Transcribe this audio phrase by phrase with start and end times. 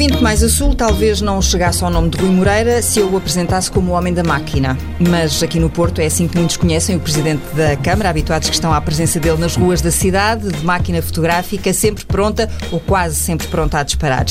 [0.00, 3.18] ouvinte mais a sul talvez não chegasse ao nome de Rui Moreira se eu o
[3.18, 4.78] apresentasse como o homem da máquina.
[4.98, 8.54] Mas aqui no Porto é assim que muitos conhecem o presidente da Câmara, habituados que
[8.54, 13.14] estão à presença dele nas ruas da cidade, de máquina fotográfica, sempre pronta ou quase
[13.16, 14.24] sempre pronta a disparar.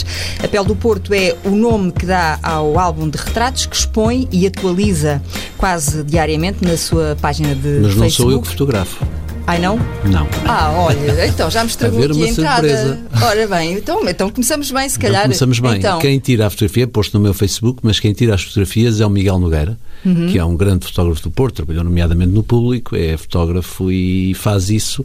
[0.44, 4.28] A Pele do Porto é o nome que dá ao álbum de retratos que expõe
[4.32, 5.22] e atualiza
[5.56, 8.00] quase diariamente na sua página de Mas Facebook.
[8.00, 9.06] não sou eu que fotografo.
[9.50, 9.78] Ai não?
[10.06, 10.28] Não.
[10.46, 12.68] Ah, olha, então já me estragou aqui uma a entrada.
[12.68, 13.00] surpresa.
[13.26, 15.24] Ora bem, então, então começamos bem, se Então calhar.
[15.24, 15.78] começamos bem.
[15.78, 19.06] Então, Quem tira a fotografia, posto no meu Facebook, mas quem tira as fotografias é
[19.08, 20.28] o Miguel Nogueira, Uhum.
[20.32, 24.70] que é um grande fotógrafo do Porto, trabalhou nomeadamente no público, é fotógrafo e faz
[24.70, 25.04] isso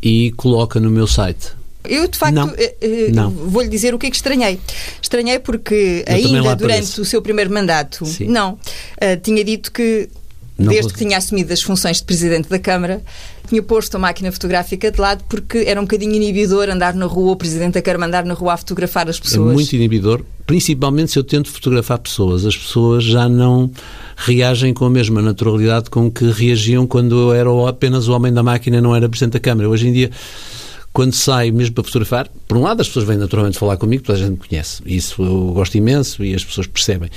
[0.00, 1.48] e coloca no meu site.
[1.84, 3.10] Eu, de facto, eh, eh,
[3.46, 4.60] vou-lhe dizer o que é que estranhei.
[5.02, 7.02] Estranhei porque Eu ainda durante apareço.
[7.02, 8.28] o seu primeiro mandato, Sim.
[8.28, 8.56] não,
[9.00, 10.08] eh, tinha dito que,
[10.58, 13.02] Não desde vou- que tinha assumido as funções de Presidente da Câmara,
[13.48, 17.32] tinha posto a máquina fotográfica de lado porque era um bocadinho inibidor andar na rua,
[17.32, 19.52] o Presidente da Câmara andar na rua a fotografar as É pessoas.
[19.54, 22.44] muito inibidor, principalmente se eu tento fotografar pessoas.
[22.44, 23.70] As pessoas já não
[24.16, 28.42] reagem com a mesma naturalidade com que reagiam quando eu era apenas o homem da
[28.42, 29.68] máquina e não era Presidente da Câmara.
[29.68, 30.10] Hoje em dia,
[30.92, 34.18] quando saio mesmo para fotografar, por um lado as pessoas vêm naturalmente falar comigo, toda
[34.18, 34.82] a gente me conhece.
[34.84, 37.08] Isso eu gosto imenso e as pessoas percebem.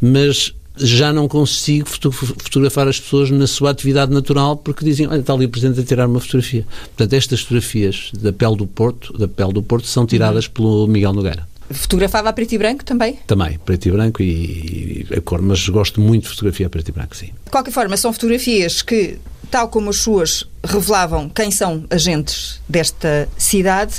[0.00, 5.20] Mas já não consigo foto- fotografar as pessoas na sua atividade natural porque dizem, olha,
[5.20, 6.66] está ali o Presidente a tirar uma fotografia.
[6.96, 11.12] Portanto, estas fotografias da pele do Porto, da pele do Porto são tiradas pelo Miguel
[11.12, 11.46] Nogueira.
[11.70, 13.18] Fotografava a preto e branco também?
[13.26, 16.88] Também, preto e branco e, e a cor, mas gosto muito de fotografia a preto
[16.88, 17.30] e branco, sim.
[17.44, 19.18] De qualquer forma, são fotografias que,
[19.50, 23.94] tal como as suas, revelavam quem são agentes desta cidade,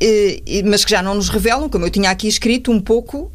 [0.00, 3.30] eh, mas que já não nos revelam, como eu tinha aqui escrito, um pouco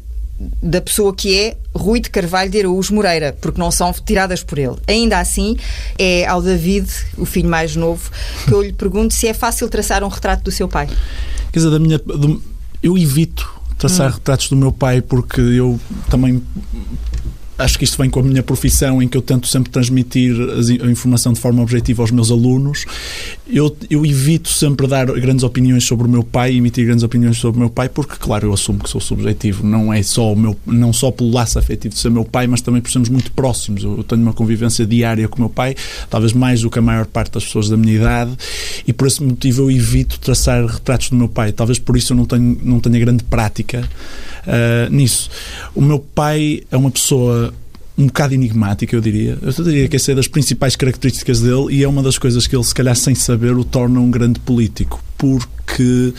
[0.62, 4.58] da pessoa que é Rui de Carvalho de Araújo Moreira, porque não são tiradas por
[4.58, 4.76] ele.
[4.86, 5.56] Ainda assim,
[5.98, 8.08] é ao David, o filho mais novo,
[8.46, 10.86] que eu lhe pergunto se é fácil traçar um retrato do seu pai.
[11.52, 12.40] Quer dizer, da minha, do-
[12.82, 15.78] eu evito traçar retratos do meu pai porque eu
[16.08, 16.42] também
[17.58, 20.34] acho que isto vem com a minha profissão em que eu tento sempre transmitir
[20.82, 22.84] a informação de forma objetiva aos meus alunos.
[23.48, 27.58] Eu, eu evito sempre dar grandes opiniões sobre o meu pai, emitir grandes opiniões sobre
[27.58, 29.66] o meu pai, porque, claro, eu assumo que sou subjetivo.
[29.66, 32.60] Não é só o meu, não só pelo laço afetivo de ser meu pai, mas
[32.60, 33.82] também por sermos muito próximos.
[33.82, 35.74] Eu, eu tenho uma convivência diária com o meu pai,
[36.08, 38.30] talvez mais do que a maior parte das pessoas da minha idade,
[38.86, 41.52] e por esse motivo eu evito traçar retratos do meu pai.
[41.52, 42.28] Talvez por isso eu não
[42.62, 43.88] não tenha grande prática
[44.48, 45.30] ah, nisso.
[45.74, 47.47] O meu pai é uma pessoa
[47.98, 49.36] um bocado enigmática, eu diria.
[49.42, 52.54] Eu diria que essa é das principais características dele e é uma das coisas que
[52.54, 55.02] ele, se calhar, sem saber, o torna um grande político.
[55.18, 56.14] Porque.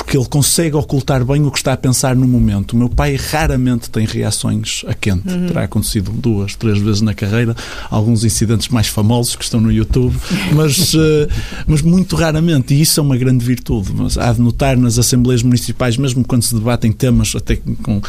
[0.00, 2.72] Porque ele consegue ocultar bem o que está a pensar no momento.
[2.72, 5.24] O meu pai raramente tem reações a quente.
[5.46, 7.54] Terá acontecido duas, três vezes na carreira,
[7.90, 10.16] alguns incidentes mais famosos que estão no YouTube,
[10.54, 11.28] mas, eh,
[11.66, 12.74] mas muito raramente.
[12.74, 13.92] E isso é uma grande virtude.
[13.94, 18.00] Mas há de notar nas assembleias municipais, mesmo quando se debatem temas até com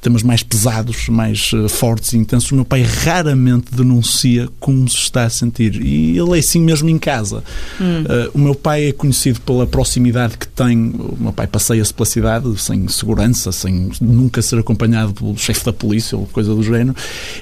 [0.00, 4.96] temas mais pesados, mais eh, fortes e intensos, o meu pai raramente denuncia como se
[4.96, 5.80] está a sentir.
[5.80, 7.44] E ele é assim mesmo em casa.
[7.80, 10.76] Eh, o meu pai é conhecido pela proximidade que tem.
[11.18, 16.16] Meu pai passeia-se pela cidade sem segurança, sem nunca ser acompanhado pelo chefe da polícia
[16.16, 16.96] ou coisa do género.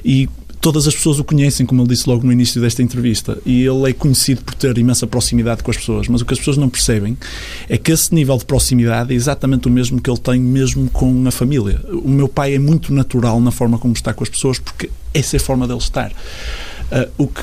[0.04, 0.28] E
[0.60, 3.90] todas as pessoas o conhecem, como ele disse logo no início desta entrevista, e ele
[3.90, 6.70] é conhecido por ter imensa proximidade com as pessoas, mas o que as pessoas não
[6.70, 7.16] percebem
[7.68, 11.28] é que esse nível de proximidade é exatamente o mesmo que ele tem mesmo com
[11.28, 11.80] a família.
[12.02, 15.36] O meu pai é muito natural na forma como está com as pessoas, porque essa
[15.36, 16.10] é a forma dele estar.
[16.90, 17.42] Ah, o que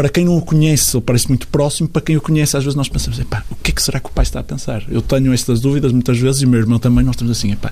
[0.00, 1.86] para quem não o conhece, ele parece muito próximo.
[1.86, 4.06] Para quem o conhece, às vezes nós pensamos: epá, o que é que será que
[4.06, 4.82] o pai está a pensar?
[4.88, 7.04] Eu tenho estas dúvidas muitas vezes e o meu irmão também.
[7.04, 7.70] Nós estamos assim: epá,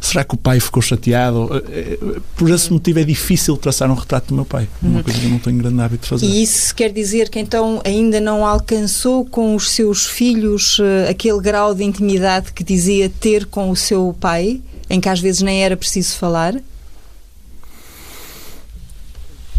[0.00, 1.48] será que o pai ficou chateado?
[1.70, 4.68] Eh, eh, Por esse motivo é difícil traçar um retrato do meu pai.
[4.82, 6.26] Uma coisa que eu não tenho grande hábito de fazer.
[6.26, 11.40] E isso quer dizer que então ainda não alcançou com os seus filhos eh, aquele
[11.40, 15.62] grau de intimidade que dizia ter com o seu pai, em que às vezes nem
[15.62, 16.56] era preciso falar?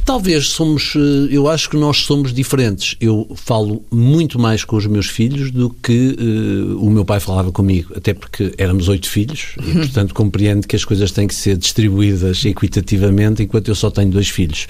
[0.09, 2.95] Talvez somos, eh, eu acho que nós somos diferentes.
[2.99, 7.51] Eu falo muito mais com os meus filhos do que eh, o meu pai falava
[7.51, 11.55] comigo, até porque éramos oito filhos e, portanto, compreendo que as coisas têm que ser
[11.57, 14.65] distribuídas equitativamente enquanto eu só tenho dois filhos.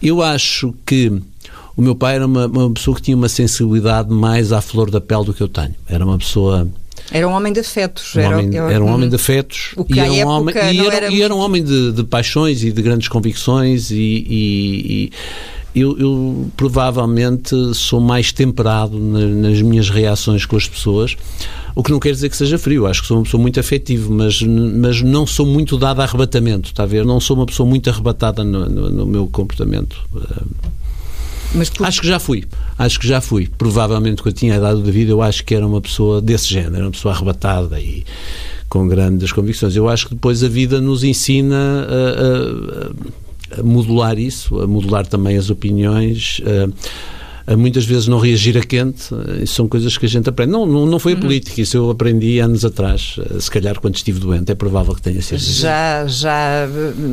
[0.00, 1.10] Eu acho que
[1.76, 5.00] o meu pai era uma, uma pessoa que tinha uma sensibilidade mais à flor da
[5.00, 5.74] pele do que eu tenho.
[5.88, 6.68] Era uma pessoa
[7.10, 8.12] Era um homem de afetos.
[8.16, 11.12] um homem- era, era um homem de afetos e era um homem, e era, era
[11.12, 15.12] e era um homem de, de paixões e de grandes convicções e, e-
[15.74, 21.16] e eu, eu provavelmente sou mais temperado na- nas minhas reações com as pessoas
[21.74, 24.12] o que não quer dizer que seja frio, acho que sou uma pessoa muito afetivo,
[24.12, 27.04] mas, mas não sou muito dado a arrebatamento, está a ver?
[27.04, 29.96] Não sou uma pessoa muito arrebatada no, no- no meu comportamento.
[31.52, 32.44] Por- Acho que já fui,
[32.78, 33.48] acho que já fui.
[33.58, 36.84] Provavelmente quando tinha a idade da vida, eu acho que era uma pessoa desse género,
[36.84, 38.04] uma pessoa arrebatada e
[38.68, 39.74] com grandes convicções.
[39.74, 45.06] Eu acho que depois a vida nos ensina a, a, a modular isso, a modular
[45.06, 46.40] também as opiniões.
[46.44, 46.70] A,
[47.56, 49.08] muitas vezes não reagir a quente,
[49.42, 50.52] isso são coisas que a gente aprende.
[50.52, 51.22] Não, não, não foi a uhum.
[51.22, 55.20] política, isso eu aprendi anos atrás, se calhar quando estive doente, é provável que tenha
[55.22, 55.38] sido.
[55.38, 56.68] Já, já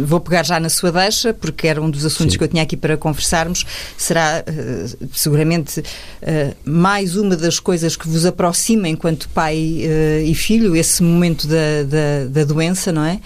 [0.05, 2.37] vou pegar já na sua deixa, porque era um dos assuntos Sim.
[2.37, 3.65] que eu tinha aqui para conversarmos.
[3.97, 10.33] Será uh, seguramente uh, mais uma das coisas que vos aproxima enquanto pai uh, e
[10.35, 13.19] filho, esse momento da, da, da, doença, não é?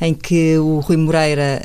[0.00, 1.60] Em que o Rui Moreira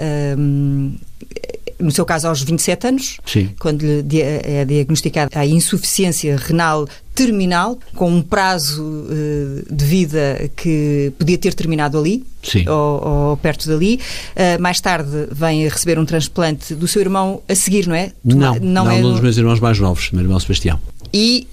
[1.84, 3.50] no seu caso aos 27 anos, Sim.
[3.60, 11.12] quando lhe é diagnosticada a insuficiência renal terminal, com um prazo uh, de vida que
[11.20, 12.26] podia ter terminado ali,
[12.68, 14.00] ou, ou, perto dali.
[14.36, 18.12] Uh, mais tarde vem a receber um transplante do seu irmão a seguir, não é?
[18.24, 20.80] Não, não, não é um dos meus irmãos mais novos, meu irmão Sebastião.
[21.14, 21.48] E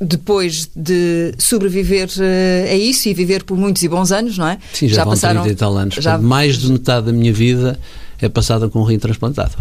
[0.00, 4.58] depois de sobreviver uh, a isso e viver por muitos e bons anos, não é?
[4.72, 5.94] Sim, já, já passaram 30 e tal anos.
[5.96, 6.18] Já...
[6.18, 7.78] mais de metade da minha vida
[8.20, 9.52] é passada com um rim transplantado.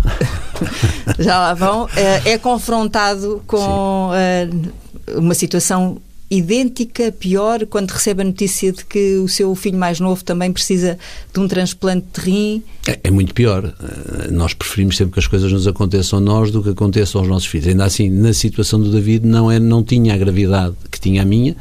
[1.19, 1.87] Já lá vão.
[1.95, 9.15] É, é confrontado com uh, uma situação idêntica, pior, quando recebe a notícia de que
[9.15, 10.97] o seu filho mais novo também precisa
[11.33, 12.63] de um transplante de rim?
[12.87, 13.65] É, é, muito pior.
[13.65, 17.27] Eh, nós preferimos sempre que as coisas nos aconteçam a nós do que aconteçam aos
[17.27, 17.67] nossos filhos.
[17.67, 21.25] Ainda assim, na situação do David, não, é, não tinha a gravidade que tinha a
[21.25, 21.55] minha,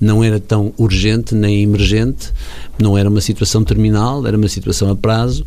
[0.00, 2.32] não era tão urgente nem emergente,
[2.78, 5.44] não era uma situação terminal, era uma situação a prazo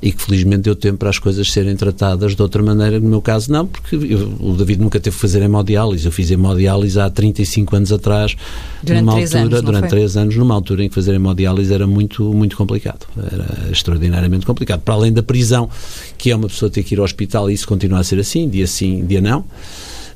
[0.00, 3.00] e que felizmente deu tempo para as coisas serem tratadas de outra maneira.
[3.00, 6.04] No meu caso, não, porque eu, o David nunca teve que fazer hemodiálise.
[6.04, 8.36] Eu fiz hemodiálise há 35 anos atrás,
[8.82, 12.22] durante numa altura, anos, durante três anos, numa altura em que fazer hemodiálise era muito,
[12.34, 13.06] muito complicado.
[13.16, 14.80] Era extraordinariamente complicado.
[14.80, 15.68] Para além da prisão,
[16.18, 18.48] que é uma pessoa ter que ir ao hospital, e isso continua a ser assim,
[18.48, 19.44] dia sim, dia não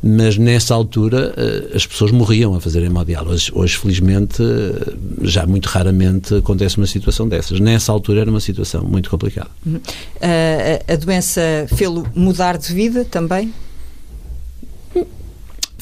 [0.02, 3.32] mas nessa altura eh, as pessoas morriam a fazer hemodiálise.
[3.32, 7.60] Hoje, hoje, felizmente, eh, já muito raramente acontece uma situação dessas.
[7.60, 9.50] Nessa altura era uma situação muito complicada.
[9.66, 9.76] Uhum.
[9.76, 11.40] Uh, a doença
[11.74, 13.52] fez-lo mudar de vida também?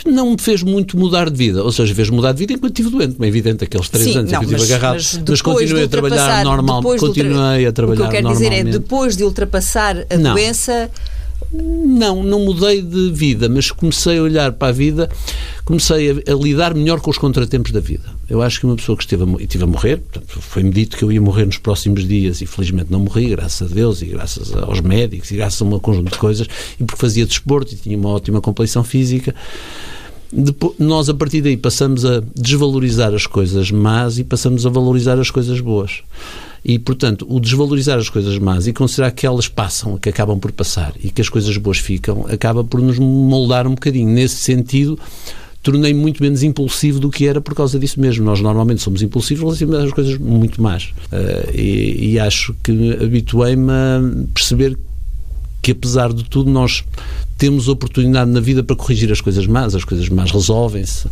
[0.07, 2.91] não me fez muito mudar de vida, ou seja, fez mudar de vida enquanto estive
[2.91, 5.43] doente, como é evidente, aqueles três Sim, anos não, que eu estive agarrado, mas, mas
[5.43, 9.25] continuei a trabalhar normal, continuei a trabalhar O que eu quero dizer é, depois de
[9.25, 10.35] ultrapassar a não.
[10.35, 10.91] doença,
[11.53, 15.09] não, não mudei de vida, mas comecei a olhar para a vida,
[15.65, 18.05] comecei a, a, lidar melhor com os contratempos da vida.
[18.29, 21.11] Eu acho que uma pessoa que esteve a, estive a morrer, foi-me dito que eu
[21.11, 24.81] ia morrer nos próximos dias e felizmente não morri, graças a Deus e graças aos
[24.81, 26.47] médicos e graças a um conjunto de coisas,
[26.79, 29.35] e porque fazia desporto e tinha uma ótima compleição física.
[30.31, 35.19] Depois, nós, a partir daí, passamos a desvalorizar as coisas más e passamos a valorizar
[35.19, 36.03] as coisas boas.
[36.65, 40.53] E, portanto, o desvalorizar as coisas más e considerar que elas passam, que acabam por
[40.53, 44.11] passar e que as coisas boas ficam, acaba por nos moldar um bocadinho.
[44.11, 44.99] Nesse sentido,
[45.63, 48.25] tornei muito menos impulsivo do que era por causa disso mesmo.
[48.25, 50.93] Nós normalmente somos impulsivos relativamente às coisas muito más.
[51.13, 54.01] Uh, e, e, acho que habituei-me a
[54.33, 54.77] perceber
[55.61, 56.85] que, apesar de tudo, nós
[57.37, 61.09] temos oportunidade na vida para corrigir as coisas más, as coisas más resolvem-se.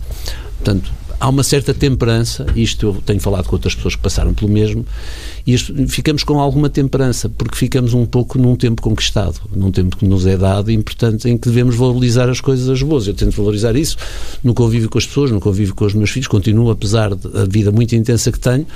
[0.58, 4.50] Portanto, há uma certa temperança, isto eu tenho falado com outras pessoas que passaram pelo
[4.50, 4.84] mesmo,
[5.46, 10.04] e ficamos com alguma temperança, porque ficamos um pouco num tempo conquistado, num tempo que
[10.04, 13.06] nos é dado e, portanto, em que devemos valorizar as coisas boas.
[13.06, 13.96] Eu tento valorizar isso
[14.42, 17.70] no convívio com as pessoas, no convívio com os meus filhos, continuo, apesar da vida
[17.70, 18.66] muito intensa que tenho,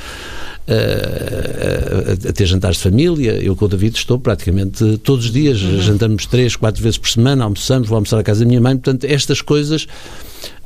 [0.69, 3.33] a, a, ter jantares de família.
[3.33, 5.81] Eu com o David estou praticamente todos os dias, uhum.
[5.81, 9.05] jantamos três, quatro vezes por semana, almoçamos, vou almoçar à casa da minha mãe, portanto,
[9.05, 10.60] estas coisas eh,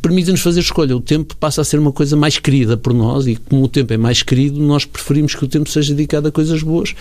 [0.00, 0.96] permite-nos fazer escolha.
[0.96, 3.92] O tempo passa a ser uma coisa mais querida por nós e, como o tempo
[3.92, 6.94] é mais querido, nós preferimos que o tempo seja dedicado a coisas boas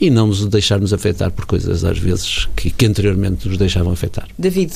[0.00, 4.26] e não nos deixarmos afetar por coisas, às vezes, que, que anteriormente nos deixavam afetar.
[4.36, 4.72] David,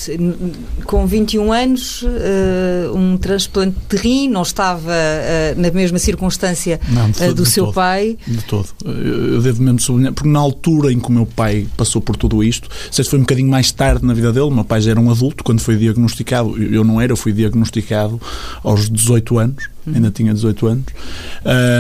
[0.85, 7.11] com 21 anos, uh, um transplante de rim, não estava uh, na mesma circunstância não,
[7.11, 8.17] de, uh, do de seu todo, pai?
[8.27, 8.69] De todo.
[8.85, 12.43] Eu devo mesmo sublinhar, porque na altura em que o meu pai passou por tudo
[12.43, 14.93] isto, sei se foi um bocadinho mais tarde na vida dele, o meu pai já
[14.93, 18.21] era um adulto quando foi diagnosticado, eu não era, fui diagnosticado
[18.63, 20.85] aos 18 anos, ainda tinha 18 anos.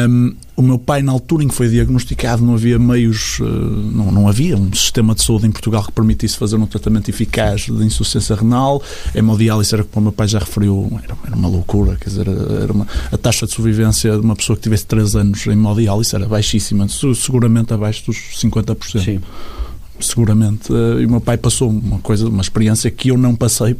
[0.08, 4.28] Um, o meu pai, na altura em que foi diagnosticado, não havia meios, não, não
[4.28, 8.34] havia um sistema de saúde em Portugal que permitisse fazer um tratamento eficaz de insuficiência
[8.34, 8.82] renal.
[9.14, 11.96] A hemodiálise era, como o meu pai já referiu, era, era uma loucura.
[11.96, 15.46] Quer dizer, era uma, a taxa de sobrevivência de uma pessoa que tivesse 3 anos
[15.46, 19.04] em hemodiálise era baixíssima, seguramente abaixo dos 50%.
[19.04, 19.20] Sim
[20.00, 20.72] seguramente.
[20.72, 23.76] Eh, e o meu pai passou uma coisa, uma experiência que eu não passei,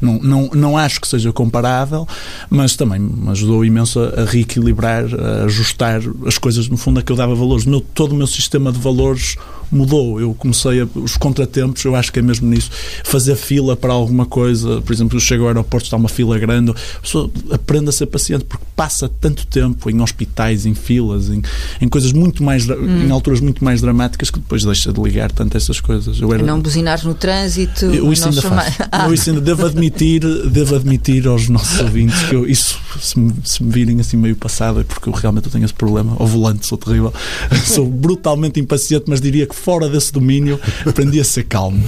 [0.00, 2.06] não, não, não acho que seja comparável,
[2.50, 7.12] mas também me ajudou imenso a, reequilibrar, a ajustar as coisas, no fundo, a que
[7.12, 7.64] eu dava valores.
[7.64, 9.36] Meu, todo o meu sistema de valores
[9.70, 10.20] mudou.
[10.20, 12.70] Eu comecei a, os contratempos, eu acho que é mesmo nisso.
[13.04, 16.70] Fazer fila para alguma coisa, por exemplo, eu chego ao aeroporto, está uma fila grande,
[16.70, 21.42] a pessoa aprende a ser paciente porque passa tanto tempo em hospitais, em filas, em,
[21.80, 23.06] em coisas muito mais, hum.
[23.06, 26.20] em alturas muito mais dramáticas que depois deixa de ligar tanto essas coisas.
[26.20, 27.86] Eu era, não buzinar no trânsito.
[27.86, 28.78] Eu isso ainda faço.
[28.90, 29.06] Ah.
[29.06, 33.34] Eu isso ainda devo admitir, devo admitir aos nossos ouvintes que eu, isso, se me,
[33.44, 36.16] se me virem assim meio passado, é porque eu realmente tenho esse problema.
[36.18, 37.12] Ao volante sou terrível.
[37.66, 41.82] sou brutalmente impaciente, mas diria que fora desse domínio aprendi a ser calmo.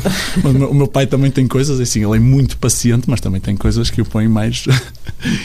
[0.45, 3.91] O meu pai também tem coisas, assim, ele é muito paciente, mas também tem coisas
[3.91, 4.65] que o põem mais.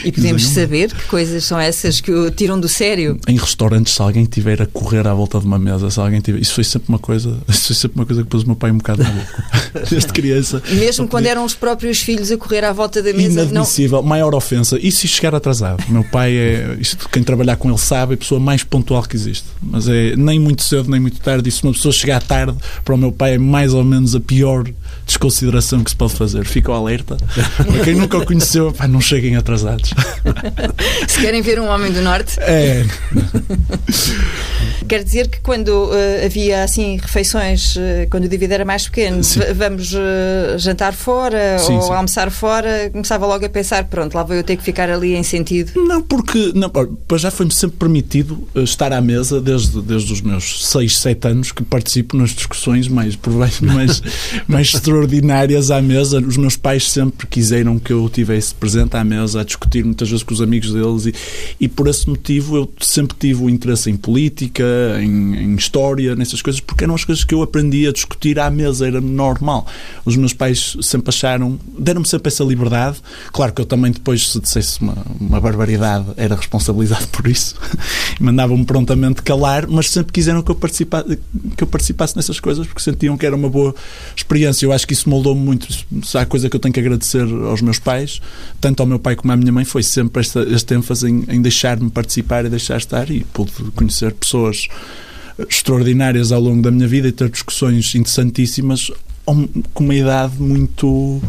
[0.04, 3.18] E podemos saber que coisas são essas que o tiram do sério?
[3.28, 6.40] Em restaurantes, se alguém estiver a correr à volta de uma mesa, se alguém tiver.
[6.40, 8.70] Isso foi sempre uma coisa, isso foi sempre uma coisa que pôs o meu pai
[8.70, 9.42] um bocado maluco.
[9.90, 10.62] Desde criança.
[10.70, 13.42] Mesmo quando eram os próprios filhos a correr à volta da mesa.
[13.42, 14.08] Inadmissível, não...
[14.08, 14.78] maior ofensa.
[14.80, 15.82] E se chegar atrasado?
[15.88, 16.76] O meu pai é.
[16.80, 19.44] Isto, quem trabalhar com ele sabe, é a pessoa mais pontual que existe.
[19.62, 21.48] Mas é nem muito cedo, nem muito tarde.
[21.48, 24.20] E se uma pessoa chegar tarde, para o meu pai é mais ou menos a
[24.20, 24.64] pior
[25.06, 26.44] desconsideração que se pode fazer.
[26.44, 27.16] Fico alerta.
[27.56, 29.92] Para quem nunca o conheceu, pá, não cheguem atrasados.
[31.06, 32.38] Se querem ver um homem do Norte.
[32.40, 32.84] É.
[34.88, 39.20] Quer dizer que quando uh, havia assim refeições, uh, quando o David era mais pequeno,
[39.54, 41.92] vamos uh, jantar fora sim, ou sim.
[41.92, 45.22] almoçar fora, começava logo a pensar, pronto, lá vou eu ter que ficar ali em
[45.24, 45.72] sentido.
[45.74, 46.70] Não, porque não,
[47.18, 51.64] já foi-me sempre permitido estar à mesa desde, desde os meus 6, 7 anos que
[51.64, 53.18] participo nas discussões mais,
[53.60, 54.02] mais,
[54.46, 56.20] mais extraordinárias à mesa.
[56.20, 60.22] Os meus pais sempre quiseram que eu tivesse presente à mesa a discutir muitas vezes
[60.22, 61.14] com os amigos deles e,
[61.64, 64.64] e por esse motivo eu sempre tive o interesse em política,
[65.00, 68.50] em, em, história, nessas coisas, porque eram as coisas que eu aprendi a discutir à
[68.50, 69.66] mesa, era normal.
[70.04, 72.98] Os meus pais sempre acharam, deram-me sempre essa liberdade.
[73.32, 77.54] Claro que eu também depois, se dissesse uma, uma barbaridade, era responsabilizado por isso.
[78.20, 83.16] Mandavam-me prontamente calar, mas sempre quiseram que eu, que eu participasse nessas coisas, porque sentiam
[83.16, 83.74] que era uma boa
[84.14, 84.65] experiência.
[84.66, 85.68] Eu acho que isso moldou-me muito.
[86.14, 88.20] Há coisa que eu tenho que agradecer aos meus pais,
[88.60, 91.40] tanto ao meu pai como à minha mãe, foi sempre esta, este ênfase em, em
[91.40, 94.66] deixar-me participar e deixar estar e pude conhecer pessoas
[95.48, 98.90] extraordinárias ao longo da minha vida e ter discussões interessantíssimas
[99.24, 101.22] com uma idade muito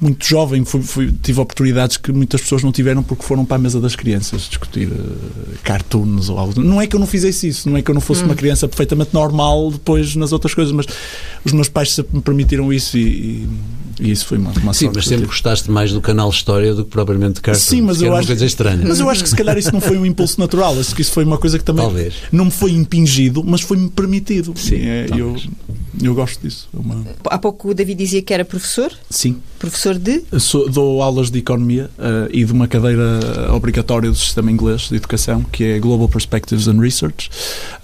[0.00, 3.58] muito jovem, fui, fui, tive oportunidades que muitas pessoas não tiveram porque foram para a
[3.58, 5.16] mesa das crianças discutir uh,
[5.62, 6.60] cartoons ou algo.
[6.60, 8.26] Não é que eu não fizesse isso, não é que eu não fosse hum.
[8.26, 10.86] uma criança perfeitamente normal depois nas outras coisas, mas
[11.44, 13.48] os meus pais sempre me permitiram isso e, e,
[14.00, 16.90] e isso foi uma, uma Sim, mas sempre gostaste mais do canal História do que
[16.90, 17.64] propriamente de cartoons.
[17.64, 18.84] Sim, mas eu acho, coisa estranha.
[18.86, 21.12] Mas eu acho que se calhar isso não foi um impulso natural, acho que isso
[21.12, 22.14] foi uma coisa que também talvez.
[22.30, 24.54] não me foi impingido, mas foi-me permitido.
[24.56, 25.36] Sim, é, eu,
[26.02, 26.68] eu gosto disso.
[26.74, 27.06] É uma...
[27.24, 28.92] Há pouco o David dizia que era professor.
[29.10, 29.36] Sim.
[29.68, 30.22] Professor de?
[30.38, 34.96] Sou, dou aulas de economia uh, e de uma cadeira obrigatória do sistema inglês de
[34.96, 37.30] educação, que é Global Perspectives and Research,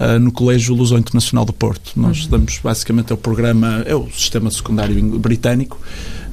[0.00, 1.92] uh, no Colégio Lusão Internacional do Porto.
[1.96, 2.30] Nós uhum.
[2.30, 5.78] damos basicamente é o programa, é o sistema secundário britânico,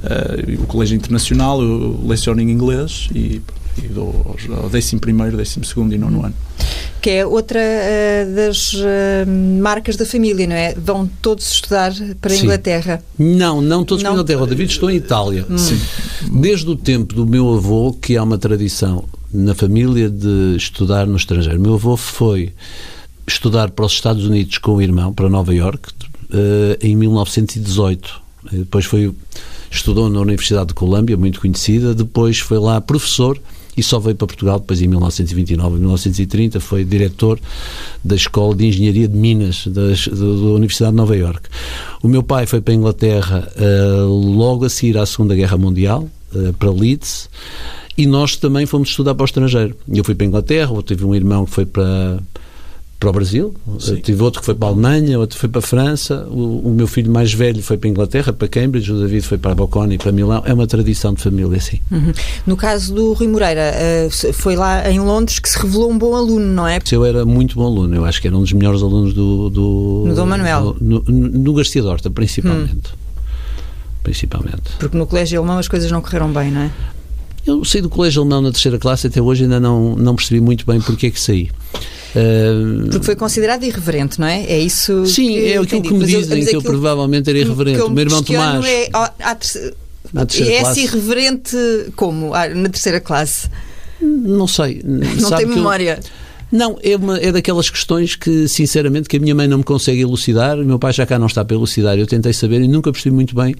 [0.03, 3.41] uh, o Colégio Internacional, eu leciono em inglês e,
[3.77, 6.25] e dou ao 11 primeiro, 12 segundo e nono uhum.
[6.27, 6.35] ano
[7.01, 8.79] que é outra uh, das uh,
[9.59, 10.73] marcas da família, não é?
[10.75, 11.91] Vão todos estudar
[12.21, 13.03] para a Inglaterra?
[13.17, 14.11] Não, não todos não.
[14.11, 14.43] para a Inglaterra.
[14.43, 15.45] O David estou em Itália.
[15.49, 15.57] Hum.
[15.57, 15.79] Sim.
[16.31, 21.17] Desde o tempo do meu avô, que há uma tradição na família de estudar no
[21.17, 21.59] estrangeiro.
[21.59, 22.53] Meu avô foi
[23.27, 28.21] estudar para os Estados Unidos com o irmão, para Nova York, uh, em 1918.
[28.51, 29.13] Depois foi
[29.71, 31.95] estudou na Universidade de Colômbia, muito conhecida.
[31.95, 33.39] Depois foi lá professor
[33.75, 37.39] e só veio para Portugal depois em 1929, 1930, foi diretor
[38.03, 41.49] da Escola de Engenharia de Minas da, da Universidade de Nova Iorque.
[42.03, 46.07] O meu pai foi para a Inglaterra uh, logo a seguir à Segunda Guerra Mundial,
[46.33, 47.29] uh, para Leeds,
[47.97, 49.75] e nós também fomos estudar para o estrangeiro.
[49.91, 52.19] Eu fui para a Inglaterra, eu tive um irmão que foi para
[53.01, 53.95] para o Brasil, Sim.
[53.95, 56.85] tive outro que foi para a Alemanha, outro foi para a França, o, o, meu
[56.85, 59.97] filho mais velho foi para a Inglaterra, para Cambridge, o David foi para a Bocconi,
[59.97, 60.43] para Milão.
[60.45, 61.79] É uma tradição de família, sim.
[61.91, 62.13] Uhum.
[62.45, 66.15] No caso do Rui Moreira, eh, foi lá em Londres que se revelou um bom
[66.15, 66.77] aluno, não é?
[66.91, 69.49] Eu era muito bom aluno, eu acho que era um dos melhores alunos do.
[69.49, 70.75] do no Dom Manuel?
[70.79, 72.93] Do, no, no Garcia Dorta, principalmente.
[72.93, 72.97] Hum.
[74.03, 74.73] Principalmente.
[74.77, 76.71] Porque no colégio alemão as coisas não correram bem, não é?
[77.45, 80.65] Eu saí do colégio alemão na terceira classe, até hoje ainda não, não percebi muito
[80.65, 81.49] bem porque é que saí.
[82.11, 84.43] Uh, Porque foi considerado irreverente, não é?
[84.43, 85.05] É isso.
[85.05, 87.81] Sim, que é aquilo que me dizem, que eu provavelmente era irreverente.
[87.81, 88.65] O meu irmão Tomás.
[88.65, 88.89] É,
[90.41, 91.55] é esse irreverente
[91.95, 92.33] como?
[92.33, 93.49] Ah, na terceira classe?
[94.01, 94.81] Não sei.
[94.85, 95.99] Não Sabe tem memória.
[96.01, 96.20] Eu,
[96.51, 100.01] não, é, uma, é daquelas questões que, sinceramente, que a minha mãe não me consegue
[100.01, 101.97] elucidar, o meu pai já cá não está para elucidar.
[101.97, 103.55] Eu tentei saber e nunca percebi muito bem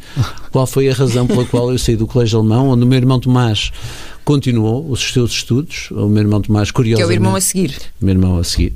[0.52, 3.20] qual foi a razão pela qual eu saí do colégio alemão, onde o meu irmão
[3.20, 3.72] Tomás
[4.24, 5.90] continuou os seus estudos.
[5.92, 7.08] O meu irmão Tomás, curiosamente...
[7.08, 7.76] Que é o irmão a seguir.
[8.02, 8.74] O meu irmão a seguir.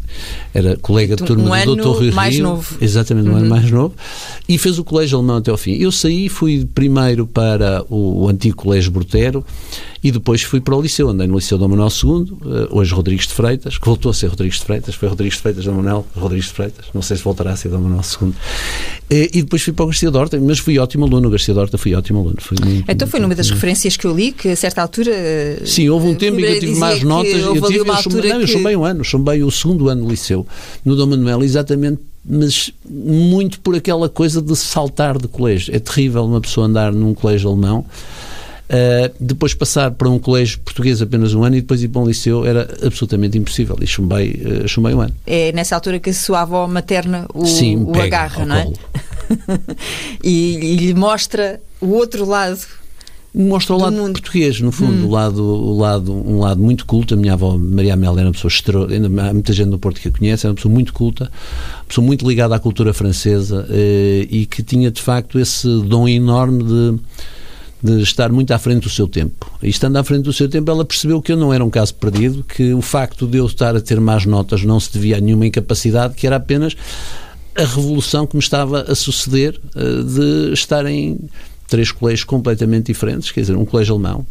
[0.54, 1.88] Era colega de turma um do Dr.
[1.88, 2.44] Rui mais Rio.
[2.44, 2.78] novo.
[2.82, 3.38] Exatamente, um uhum.
[3.38, 3.94] ano mais novo.
[4.48, 5.74] E fez o colégio alemão até ao fim.
[5.74, 9.46] Eu saí, fui primeiro para o, o antigo colégio Bortero
[10.06, 11.10] e depois fui para o liceu.
[11.10, 14.28] Andei no Liceu Dom Manuel II, eh, hoje Rodrigues de Freitas, que voltou a ser
[14.28, 14.94] Rodrigues de Freitas.
[14.94, 16.86] Foi Rodrigues de Freitas, Dom Manuel, Rodrigues de Freitas.
[16.94, 18.32] Não sei se voltará a ser Dom Manuel II.
[19.10, 21.28] Eh, e depois fui para o Garcia Dorta, mas fui ótimo aluno.
[21.28, 22.38] O Garcia Dorta fui ótimo aluno.
[22.40, 25.12] Foi muito, então foi numa das referências que eu li que a certa altura.
[25.65, 27.34] Sim, houve um tempo em que eu tive mais notas.
[27.34, 30.46] Eu tive, eu chumbei, não, eu chumbei um ano, chumbei o segundo ano do liceu,
[30.84, 35.75] no Dom Manuel, exatamente mas muito por aquela coisa de saltar de colégio.
[35.75, 37.86] É terrível uma pessoa andar num colégio alemão.
[38.65, 42.08] Uh, depois passar para um colégio português apenas um ano e depois ir para um
[42.08, 45.15] liceu era absolutamente impossível e chumbei, uh, chumbei um ano.
[45.27, 48.74] É nessa altura que a sua avó materna o, Sim, o agarra, não é?
[50.24, 52.58] e, e lhe mostra o outro lado
[53.36, 54.13] mostra o lado mundo.
[54.13, 55.08] português, no fundo, hum.
[55.08, 57.13] o lado, o lado, um lado muito culto.
[57.13, 60.08] A minha avó Maria Amélia era uma pessoa extraordinária, há muita gente no Porto que
[60.08, 64.27] a conhece, era uma pessoa muito culta, uma pessoa muito ligada à cultura francesa eh,
[64.30, 67.00] e que tinha de facto esse dom enorme de
[67.86, 69.51] de estar muito à frente do seu tempo.
[69.62, 71.94] E estando à frente do seu tempo, ela percebeu que eu não era um caso
[71.94, 75.22] perdido, que o facto de eu estar a ter más notas não se devia a
[75.22, 76.75] nenhuma incapacidade, que era apenas
[77.56, 81.20] a revolução que me estava a suceder eh, de estar em
[81.67, 84.25] três colégios completamente diferentes, quer dizer, um colégio alemão,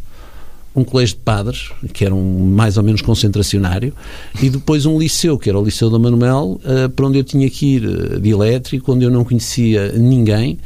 [0.75, 3.93] um colégio de padres, que era um mais ou menos concentracionário,
[4.41, 7.49] e depois um liceu, que era o Liceu da Manuel, uh, para onde eu tinha
[7.49, 10.59] que ir uh, de elétrico, onde eu não conhecia ninguém,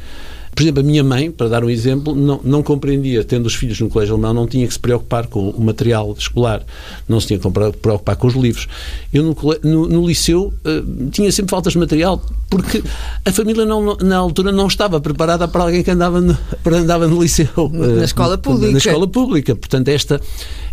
[0.60, 3.80] por exemplo, a minha mãe, para dar um exemplo, não, não compreendia, tendo os filhos
[3.80, 6.62] no colégio alemão, não tinha que se preocupar com o material escolar,
[7.08, 7.50] não se tinha que
[7.80, 8.68] preocupar com os livros.
[9.10, 12.84] Eu no, no, no liceu uh, tinha sempre faltas de material, porque
[13.24, 17.08] a família não, na altura não estava preparada para alguém que andava no, para andava
[17.08, 17.48] no liceu.
[17.72, 18.72] Na escola pública.
[18.72, 19.56] Na escola pública.
[19.56, 20.20] Portanto, esta,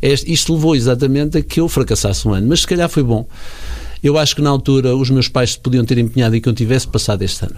[0.02, 2.46] isto levou exatamente a que eu fracassasse um ano.
[2.46, 3.26] Mas se calhar foi bom.
[4.04, 6.54] Eu acho que na altura os meus pais se podiam ter empenhado e que eu
[6.54, 7.56] tivesse passado este ano.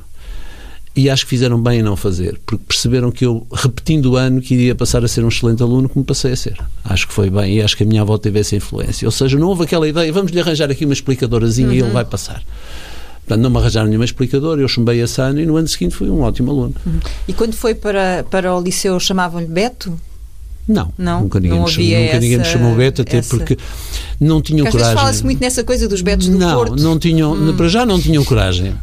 [0.96, 4.42] E acho que fizeram bem em não fazer, porque perceberam que eu, repetindo o ano,
[4.42, 6.58] que iria passar a ser um excelente aluno, como passei a ser.
[6.84, 9.08] Acho que foi bem e acho que a minha avó teve essa influência.
[9.08, 11.74] Ou seja, não houve aquela ideia, vamos lhe arranjar aqui uma explicadorazinha uhum.
[11.74, 11.94] e ele uhum.
[11.94, 12.44] vai passar.
[13.20, 16.10] Portanto, não me arranjaram nenhuma explicadora, eu chumbei esse ano e no ano seguinte fui
[16.10, 16.76] um ótimo aluno.
[16.84, 17.00] Uhum.
[17.28, 19.98] E quando foi para, para o liceu chamavam-lhe Beto?
[20.68, 23.36] Não, não, nunca ninguém, não me, chamou, nunca ninguém me chamou Beto, até essa...
[23.36, 23.58] porque
[24.20, 24.98] não tinham porque coragem.
[24.98, 26.76] fala-se muito nessa coisa dos Betos do não, Porto.
[26.82, 27.56] Não, tinham, hum.
[27.56, 28.76] para já não tinham coragem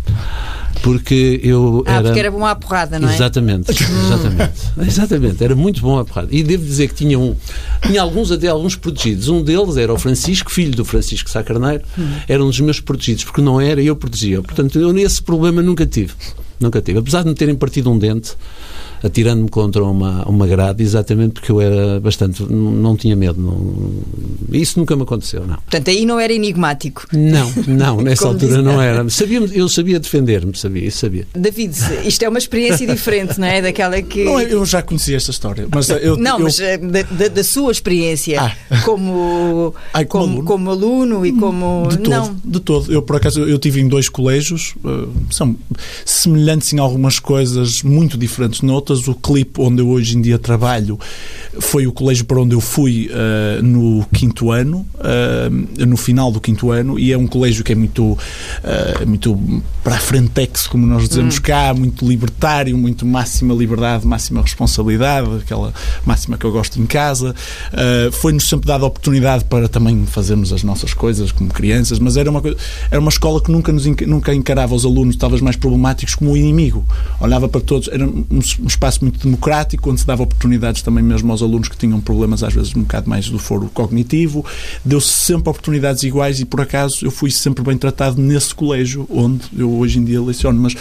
[0.83, 2.03] porque eu ah, era...
[2.05, 3.15] porque era bom à porrada, não é?
[3.15, 4.53] Exatamente, exatamente.
[4.87, 6.29] exatamente, era muito bom à porrada.
[6.31, 7.35] E devo dizer que tinha, um,
[7.83, 9.29] tinha alguns, até alguns protegidos.
[9.29, 12.09] Um deles era o Francisco, filho do Francisco Sá Carneiro, hum.
[12.29, 14.43] era um dos meus protegidos, porque não era, eu protegia.
[14.43, 16.13] Portanto, eu nesse problema nunca tive.
[16.59, 16.99] Nunca tive.
[16.99, 18.35] Apesar de me terem partido um dente,
[19.03, 22.43] atirando-me contra uma, uma grade, exatamente porque eu era bastante.
[22.43, 23.41] não, não tinha medo.
[23.41, 24.03] Não,
[24.53, 25.57] isso nunca me aconteceu, não.
[25.57, 27.07] Portanto, aí não era enigmático.
[27.13, 29.09] Não, não, nessa altura não era.
[29.11, 31.27] Sabia, eu sabia defender-me, sabia, sabia.
[31.35, 33.63] David, isto é uma experiência diferente, não é?
[33.63, 34.25] Daquela que.
[34.25, 35.67] Não, eu já conhecia esta história.
[35.73, 36.45] Mas eu, não, eu...
[36.45, 38.83] mas eh, da, da, da, sua experiência ah.
[38.85, 41.25] como, Ai, como, como, aluno?
[41.25, 41.27] como, aluno?
[41.27, 41.89] e como.
[41.89, 42.41] De todo, não.
[42.45, 42.93] de todo.
[42.93, 45.57] Eu, por acaso, eu tive em dois colégios, uh, são
[46.05, 50.99] semelhantes em algumas coisas, muito diferentes noutras o clipe onde eu hoje em dia trabalho
[51.61, 56.41] foi o colégio para onde eu fui uh, no quinto ano, uh, no final do
[56.41, 60.87] quinto ano, e é um colégio que é muito, uh, muito para a frentex, como
[60.87, 61.43] nós dizemos hum.
[61.43, 65.73] cá, muito libertário, muito máxima liberdade, máxima responsabilidade, aquela
[66.05, 67.35] máxima que eu gosto em casa.
[68.13, 72.31] Foi-nos sempre dada a oportunidade para também fazermos as nossas coisas como crianças, mas era
[72.31, 72.43] uma,
[72.91, 76.37] era uma escola que nunca, nos, nunca encarava os alunos, talvez mais problemáticos, como o
[76.37, 76.85] inimigo.
[77.21, 81.33] Olhava para todos, era um, um espaço muito democrático, onde se dava oportunidades também mesmo
[81.33, 84.45] aos alunos que tinham problemas, às vezes um bocado mais do foro cognitivo.
[84.85, 89.45] Deu-se sempre oportunidades iguais e, por acaso, eu fui sempre bem tratado nesse colégio onde
[89.57, 90.61] eu hoje em dia leciono.
[90.61, 90.77] Mas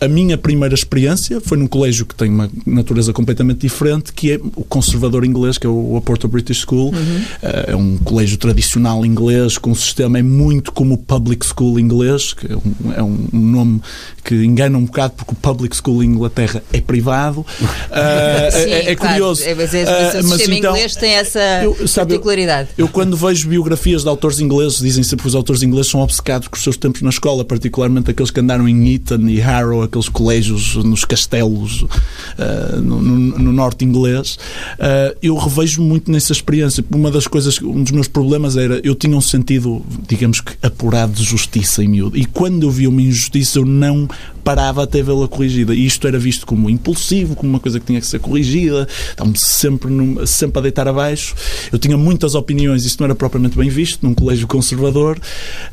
[0.00, 4.40] a minha primeira experiência foi num colégio que tem uma natureza completamente diferente, que é
[4.54, 6.92] o conservador inglês, que é o Porto British School.
[6.94, 7.22] Uhum.
[7.42, 12.32] É um colégio tradicional inglês, com um sistema é muito como o public school inglês,
[12.32, 13.80] que é um, é um nome
[14.22, 17.40] que engana um bocado, porque o public school em Inglaterra é privado.
[17.40, 17.46] uh,
[18.52, 19.14] Sim, é, é claro.
[19.14, 19.44] curioso.
[19.44, 22.70] É, mas, uh, o sistema então, inglês tem essa eu, sabe, particularidade.
[22.76, 26.00] Eu, eu, quando vejo biografias de autores ingleses, dizem sempre que os autores ingleses são
[26.00, 29.85] obcecados com os seus tempos na escola, particularmente aqueles que andaram em Eton e Harrow
[29.86, 34.38] aqueles colégios nos castelos uh, no, no, no, norte inglês,
[34.74, 36.84] uh, eu revejo muito nessa experiência.
[36.90, 41.12] Uma das coisas, um dos meus problemas era eu tinha um sentido, digamos que apurado
[41.12, 42.16] de justiça em miúdo.
[42.16, 44.08] E quando eu via uma injustiça, eu não
[44.46, 45.74] parava até vê-la corrigida.
[45.74, 49.36] E isto era visto como impulsivo, como uma coisa que tinha que ser corrigida, estava-me
[49.36, 49.90] sempre,
[50.24, 51.34] sempre a deitar abaixo.
[51.72, 55.18] Eu tinha muitas opiniões, isso não era propriamente bem visto num colégio conservador.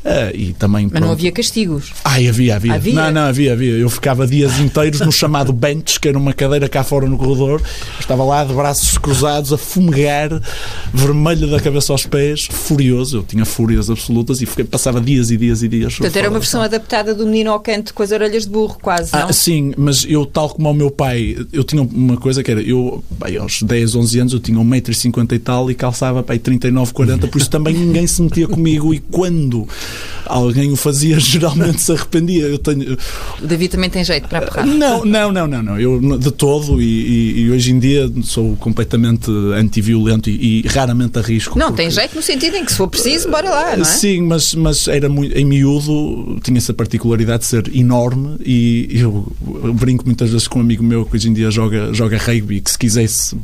[0.04, 1.04] Uh, e também, Mas pronto.
[1.04, 1.92] não havia castigos?
[2.04, 2.94] Ai, havia, havia, havia.
[2.94, 3.74] Não, não, havia, havia.
[3.74, 7.62] Eu ficava dias inteiros no chamado bench, que era uma cadeira cá fora no corredor.
[7.98, 10.42] estava lá de braços cruzados a fumegar,
[10.92, 13.16] vermelho da cabeça aos pés, furioso.
[13.16, 15.94] Eu tinha fúrias absolutas e passava dias e dias e dias.
[15.96, 19.08] Portanto, era uma versão adaptada do menino ao canto com as orelhas de burro quase,
[19.14, 19.28] ah, não?
[19.28, 22.60] Ah, sim, mas eu, tal como o meu pai, eu tinha uma coisa que era,
[22.60, 26.92] eu, bem, aos 10, 11 anos, eu tinha 1,50m e tal e calçava, bem, 39,
[26.92, 29.66] 40, por isso também ninguém se metia comigo e quando
[30.26, 32.44] alguém o fazia, geralmente se arrependia.
[32.44, 32.98] Eu tenho...
[33.42, 34.66] O David também tem jeito para porrar.
[34.66, 35.80] Não, não, não, não, não.
[35.80, 41.18] Eu de todo e, e, e hoje em dia sou completamente antiviolento e, e raramente
[41.18, 41.58] arrisco.
[41.58, 41.82] Não, porque...
[41.82, 43.84] tem jeito no sentido em que se for preciso, bora lá, não é?
[43.84, 49.00] Sim, mas, mas era muito, em miúdo tinha essa particularidade de ser enorme e e
[49.00, 49.26] eu,
[49.62, 52.60] eu brinco muitas vezes com um amigo meu que hoje em dia joga, joga rugby,
[52.60, 53.36] que se quisesse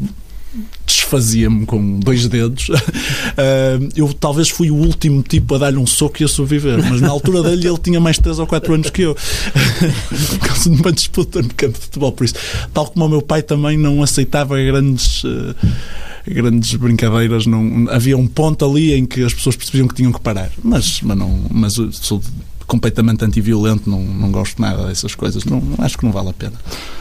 [0.86, 2.68] desfazia-me com dois dedos.
[2.68, 7.00] Uh, eu talvez fui o último tipo a dar-lhe um soco e a sobreviver, mas
[7.00, 9.14] na altura dele ele tinha mais 3 ou 4 anos que eu.
[9.14, 12.12] Por causa de uma disputa no campo de futebol.
[12.12, 12.34] Por isso,
[12.72, 15.24] tal como o meu pai também não aceitava grandes.
[15.24, 15.54] Uh,
[16.26, 20.20] grandes brincadeiras não havia um ponto ali em que as pessoas percebiam que tinham que
[20.20, 22.20] parar mas mas não mas sou
[22.70, 26.52] completamente antiviolento, não, não gosto nada dessas coisas, não, acho que não vale a pena.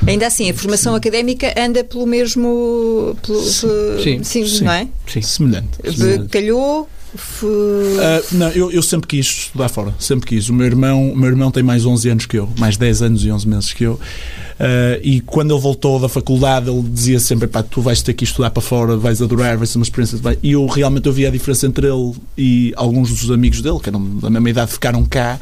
[0.07, 0.97] Ainda assim, a formação sim.
[0.97, 3.15] académica anda pelo mesmo.
[3.21, 4.23] Pelo, sim.
[4.23, 4.87] Sim, sim, não é?
[5.05, 5.69] Sim, semelhante.
[5.95, 6.29] semelhante.
[6.29, 6.89] Calhou.
[7.13, 10.49] Uh, não, eu, eu sempre quis estudar fora, sempre quis.
[10.49, 13.31] O meu irmão, meu irmão tem mais 11 anos que eu, mais 10 anos e
[13.31, 13.93] 11 meses que eu.
[13.93, 18.23] Uh, e quando ele voltou da faculdade, ele dizia sempre: pá, tu vais ter que
[18.23, 20.19] estudar para fora, vais adorar, vai ser uma experiência.
[20.43, 23.89] E eu realmente eu via a diferença entre ele e alguns dos amigos dele, que
[23.89, 25.39] eram da mesma idade, ficaram cá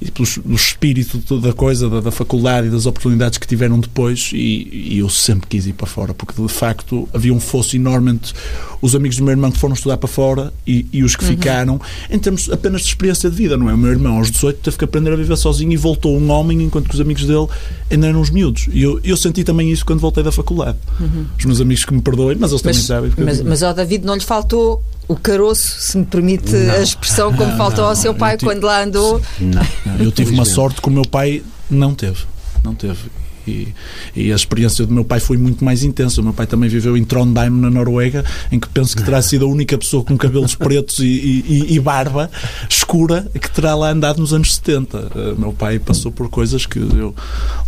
[0.00, 4.30] e pelo, pelo espírito da coisa, da, da, faculdade e das oportunidades que tiveram depois,
[4.32, 8.12] e, e, eu sempre quis ir para fora, porque de facto havia um fosso enorme
[8.12, 8.32] entre
[8.80, 11.30] os amigos do meu irmão que foram estudar para fora e, e os que uhum.
[11.30, 13.74] ficaram, em termos apenas de experiência de vida, não é?
[13.74, 16.62] O meu irmão, aos 18, teve que aprender a viver sozinho e voltou um homem,
[16.62, 17.48] enquanto que os amigos dele
[17.90, 18.68] ainda eram uns miúdos.
[18.72, 20.78] E eu, eu senti também isso quando voltei da faculdade.
[21.00, 21.26] Uhum.
[21.36, 23.12] Os meus amigos que me perdoem, mas eles também sabem.
[23.18, 26.74] Mas, mas ao David não lhe faltou o caroço, se me permite não.
[26.74, 29.20] a expressão, como não, faltou não, ao seu pai tive, quando lá andou.
[29.40, 29.62] Não,
[29.98, 32.24] eu tive uma sorte que o meu pai não teve.
[32.62, 32.98] Não teve.
[33.46, 33.74] E,
[34.14, 36.20] e, a experiência do meu pai foi muito mais intensa.
[36.20, 39.46] O meu pai também viveu em Trondheim, na Noruega, em que penso que terá sido
[39.46, 42.30] a única pessoa com cabelos pretos e, e, e barba
[42.68, 45.34] escura que terá lá andado nos anos 70.
[45.36, 47.14] O meu pai passou por coisas que eu.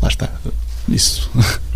[0.02, 0.28] Lá está.
[0.86, 1.30] Isso.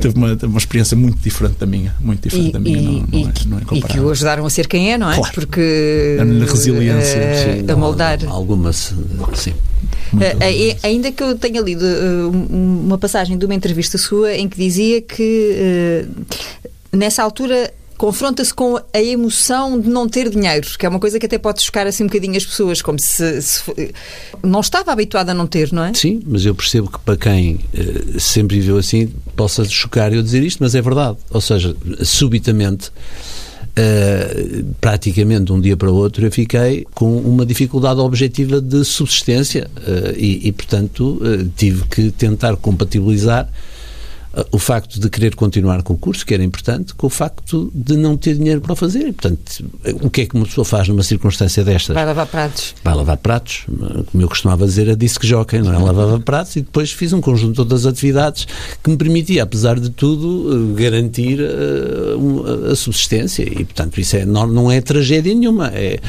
[0.00, 2.92] teve uma, uma experiência muito diferente da minha, muito diferente e, da minha, e, não,
[2.92, 5.16] não, é, não é E que o ajudaram a ser quem é, não é?
[5.16, 5.32] Claro.
[5.34, 8.18] Porque a resiliência, uh, a moldar.
[8.26, 8.94] Algumas,
[9.34, 9.52] sim.
[10.12, 14.56] Uh, ainda que eu tenha lido uh, uma passagem de uma entrevista sua em que
[14.56, 16.06] dizia que
[16.92, 17.72] nessa altura
[18.04, 21.62] confronta-se com a emoção de não ter dinheiro, que é uma coisa que até pode
[21.62, 23.62] chocar assim um bocadinho as pessoas, como se, se
[24.42, 25.94] não estava habituado a não ter, não é?
[25.94, 30.42] Sim, mas eu percebo que para quem uh, sempre viveu assim possa chocar eu dizer
[30.42, 31.16] isto, mas é verdade.
[31.30, 32.90] Ou seja, subitamente.
[33.76, 38.84] Uh, praticamente de um dia para o outro eu fiquei com uma dificuldade objetiva de
[38.84, 41.20] subsistência uh, e, e, portanto
[41.56, 43.50] tive que tentar compatibilizar
[44.50, 47.96] o facto de querer continuar com o curso, que era importante, com o facto de
[47.96, 49.06] não ter dinheiro para o fazer.
[49.08, 49.64] E, portanto,
[50.02, 51.94] o que é que uma pessoa faz numa circunstância destas?
[51.94, 52.74] Vai lavar pratos.
[52.82, 53.64] Vai lavar pratos.
[54.10, 55.78] Como eu costumava dizer, a disse que joquem, não é?
[55.78, 58.46] Lavava pratos e depois fiz um conjunto de outras atividades
[58.82, 63.42] que me permitia, apesar de tudo, eh, garantir a, eh, a subsistência.
[63.42, 65.68] E, portanto, isso é, não, não é tragédia nenhuma.
[65.68, 66.00] É.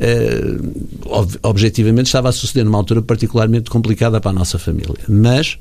[0.00, 4.96] Uh, objetivamente estava a suceder numa altura particularmente complicada para a nossa família.
[5.06, 5.58] Mas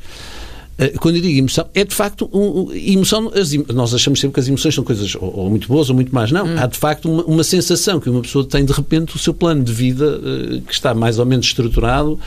[0.99, 3.31] quando eu digo emoção, é de facto um, emoção.
[3.35, 6.13] As, nós achamos sempre que as emoções são coisas ou, ou muito boas ou muito
[6.13, 6.31] más.
[6.31, 6.45] Não.
[6.45, 6.55] Hum.
[6.57, 9.63] Há de facto uma, uma, sensação que uma pessoa tem de repente o seu plano
[9.63, 12.19] de vida, uh, que está mais ou menos estruturado,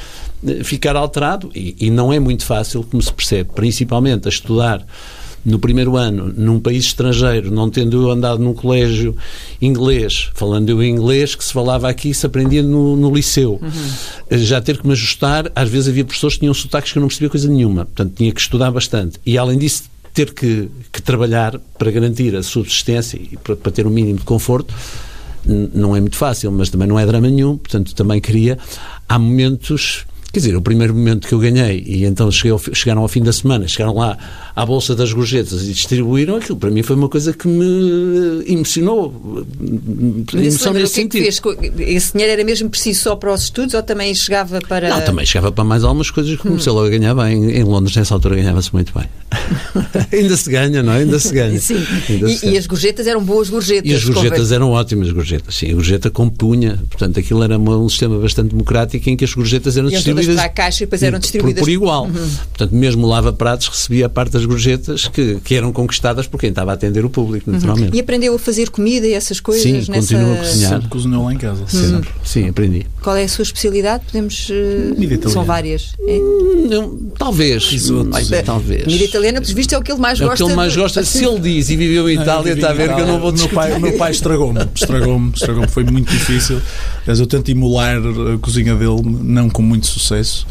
[0.42, 1.50] uh, ficar alterado.
[1.54, 4.86] E, e não é muito fácil, como se percebe, principalmente a estudar
[5.44, 9.14] no primeiro ano, num país estrangeiro, não tendo eu andado num colégio
[9.60, 13.60] inglês, falando eu inglês, que se falava aqui, se aprendia no, no liceu.
[13.60, 14.38] Uhum.
[14.38, 17.08] Já ter que me ajustar, às vezes havia professores que tinham sotaques que eu não
[17.08, 19.20] percebia coisa nenhuma, portanto tinha que estudar bastante.
[19.26, 23.86] E além disso, ter que, que trabalhar para garantir a subsistência e para, para ter
[23.86, 24.72] um mínimo de conforto,
[25.46, 28.58] não é muito fácil, mas também não é drama nenhum, portanto também queria.
[29.06, 32.32] Há momentos Quer dizer, o primeiro momento que eu ganhei, e então ao,
[32.74, 34.18] chegaram ao fim da semana, chegaram lá
[34.56, 39.46] à Bolsa das Gorjetas e distribuíram aquilo, para mim foi uma coisa que me emocionou.
[40.34, 41.22] Emoção nesse sentido.
[41.22, 41.88] Que fez?
[41.88, 44.88] Esse dinheiro era mesmo preciso só para os estudos ou também chegava para.
[44.88, 46.74] Não, também chegava para mais algumas coisas que comecei hum.
[46.74, 47.52] logo a ganhar bem.
[47.52, 49.08] Em Londres, nessa altura, ganhava-se muito bem.
[50.12, 50.98] Ainda se ganha, não é?
[50.98, 51.60] Ainda se ganha.
[51.60, 51.76] Sim.
[51.76, 52.54] E, se ganha.
[52.54, 53.88] e, as gorjetas eram boas gorjetas.
[53.88, 55.70] E as gorjetas eram ótimas gorjetas, sim.
[55.70, 56.82] A gorjeta compunha.
[56.90, 60.36] Portanto, aquilo era um sistema bastante democrático em que as gorjetas eram distribuídas distribuídas.
[60.36, 61.60] para a caixa e depois eram distribuídas.
[61.60, 62.04] Por, por igual.
[62.06, 62.30] Uhum.
[62.48, 66.38] Portanto, mesmo o Lava Pratos recebia a parte das gorjetas que, que eram conquistadas por
[66.38, 67.56] quem estava a atender o público, uhum.
[67.56, 67.90] naturalmente.
[67.90, 67.96] Uhum.
[67.96, 69.62] E aprendeu a fazer comida e essas coisas?
[69.62, 69.92] Sim, nessa...
[69.92, 70.70] continua a cozinhar.
[70.72, 71.66] Sempre cozinhou lá em casa.
[71.66, 72.10] Sempre.
[72.24, 72.86] Sim, aprendi.
[73.02, 74.04] Qual é a sua especialidade?
[74.06, 74.48] Podemos.
[74.50, 75.30] Uh...
[75.30, 75.94] São várias.
[76.06, 76.18] É?
[76.18, 77.70] Hum, talvez.
[78.44, 78.84] talvez.
[78.84, 80.42] Comida italiana, por visto, é o que ele mais é gosta.
[80.42, 81.04] É o que ele mais gosta.
[81.04, 83.54] Se ele diz e viveu em Itália, está a ver que eu não vou discutir.
[83.54, 84.60] Meu pai, meu pai estragou-me.
[84.74, 85.32] Estragou-me.
[85.34, 85.68] Estragou-me.
[85.68, 86.60] Foi muito difícil.
[87.06, 90.46] Mas eu tento emular a cozinha dele, não com muito sucesso.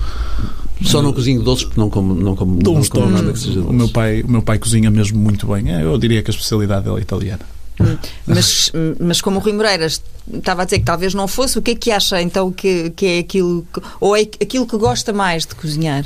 [0.83, 3.69] Só não cozinho doces porque não como, não como, não como nada que seja doce.
[3.69, 5.73] O meu, pai, o meu pai cozinha mesmo muito bem.
[5.73, 7.45] É, eu diria que a especialidade dele é italiana.
[7.79, 7.97] Hum.
[8.27, 11.71] Mas, mas como o Rui Moreiras estava a dizer que talvez não fosse, o que
[11.71, 15.45] é que acha então que, que é aquilo que, ou é aquilo que gosta mais
[15.45, 16.05] de cozinhar?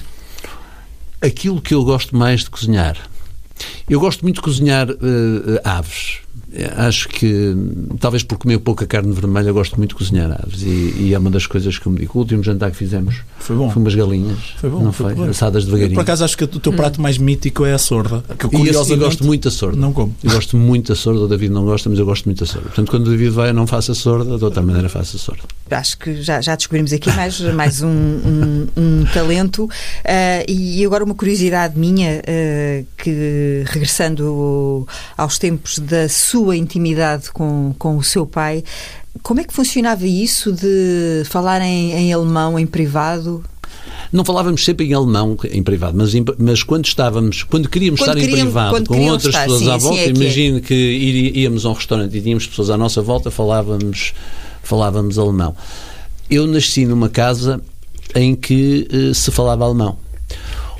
[1.21, 2.97] Aquilo que eu gosto mais de cozinhar.
[3.89, 6.19] Eu gosto muito de cozinhar uh, aves.
[6.75, 7.55] Acho que,
[7.99, 11.29] talvez por comer pouca carne vermelha, gosto muito de cozinhar aves e, e, é uma
[11.29, 12.13] das coisas que eu me digo.
[12.15, 13.69] O último jantar que fizemos foi, bom.
[13.69, 14.39] foi umas galinhas.
[14.57, 14.83] Foi bom.
[14.83, 15.13] Não foi?
[15.15, 15.29] foi?
[15.29, 15.93] Assadas devagarinho.
[15.93, 18.23] por acaso acho que o teu prato mais mítico é a sorda.
[18.37, 19.77] Que, e esse, eu gosto muito da sorda.
[19.77, 20.15] Não como.
[20.23, 21.19] Eu gosto muito da sorda.
[21.21, 22.67] O David não gosta, mas eu gosto muito da sorda.
[22.69, 25.19] Portanto, quando o David vai, eu não faço a sorda, de outra maneira faço a
[25.19, 25.43] sorda.
[25.69, 29.65] Acho que já, já descobrimos aqui mais, mais um, um, um talento.
[29.65, 29.69] Uh,
[30.47, 37.97] e agora uma curiosidade minha, uh, que regressando aos tempos da sua intimidade com, com
[37.97, 38.63] o seu pai.
[39.23, 43.43] Como é que funcionava isso de falar em, em alemão em privado?
[44.11, 48.19] Não falávamos sempre em alemão em privado, mas, mas quando estávamos, quando queríamos quando estar
[48.19, 51.31] queríamos, em privado com outras estar, pessoas sim, à volta, é imagine que, é.
[51.31, 54.13] que íamos a um restaurante e tínhamos pessoas à nossa volta, falávamos,
[54.63, 55.55] falávamos alemão.
[56.29, 57.61] Eu nasci numa casa
[58.15, 59.97] em que uh, se falava alemão.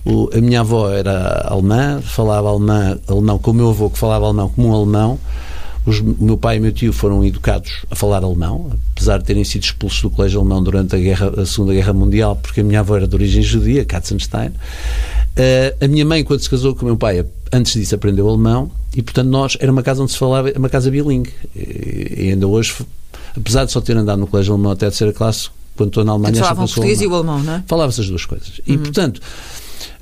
[0.06, 4.26] O, a minha avó era alemã, falava alemã, alemão com o meu avô que falava
[4.26, 5.20] alemão como um alemão.
[5.88, 9.23] Os, o meu pai e o meu tio foram educados a falar alemão, apesar de
[9.23, 12.63] terem sido expulsos do colégio alemão durante a, guerra, a Segunda Guerra Mundial, porque a
[12.63, 14.50] minha avó era de origem judia, Katzenstein.
[14.50, 18.69] Uh, a minha mãe, quando se casou com o meu pai, antes disso aprendeu alemão
[18.93, 21.32] e, portanto, nós era uma casa onde se falava, uma casa bilingue.
[21.56, 22.76] E, e ainda hoje,
[23.36, 26.12] apesar de só ter andado no colégio alemão até a terceira classe, quando estou na
[26.12, 27.63] Alemanha, falavam português e o alemão, não é?
[27.67, 28.60] Falava-se as duas coisas.
[28.65, 28.80] E, uhum.
[28.84, 29.21] portanto,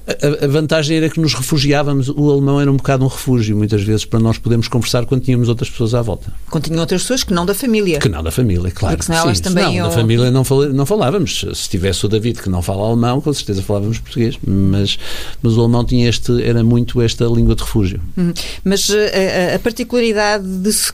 [0.08, 3.82] a, a, vantagem era que nos refugiávamos, o alemão era um bocado um refúgio, muitas
[3.82, 6.32] vezes, para nós podermos conversar quando tínhamos outras pessoas à volta.
[6.50, 8.00] Quando tinham outras pessoas que não da família.
[8.00, 8.96] Que não da família, claro.
[8.96, 11.46] Porque senão elas também não, da família não, não falávamos.
[11.54, 15.00] Se tivesse o David que não fala alemão, com certeza falávamos português, mas,
[15.42, 18.00] mas o alemão tinha este, era muito esta língua de refúgio.
[18.18, 18.32] Hum,
[18.64, 20.94] mas eh, a, a particularidade de se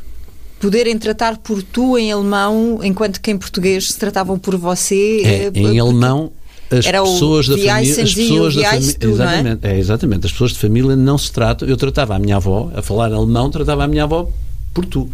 [0.62, 5.22] poderem tratar por tu em alemão, enquanto que em português se tratavam por você.
[5.26, 6.32] É, eh, em alemão
[6.72, 9.72] as Era pessoas da família, as pessoas da família, exatamente, é?
[9.72, 9.78] é?
[9.78, 11.68] exatamente, as pessoas de família não se tratam.
[11.68, 14.30] Eu tratava a minha avó a falar alemão, tratava a minha avó
[14.74, 15.12] por tu.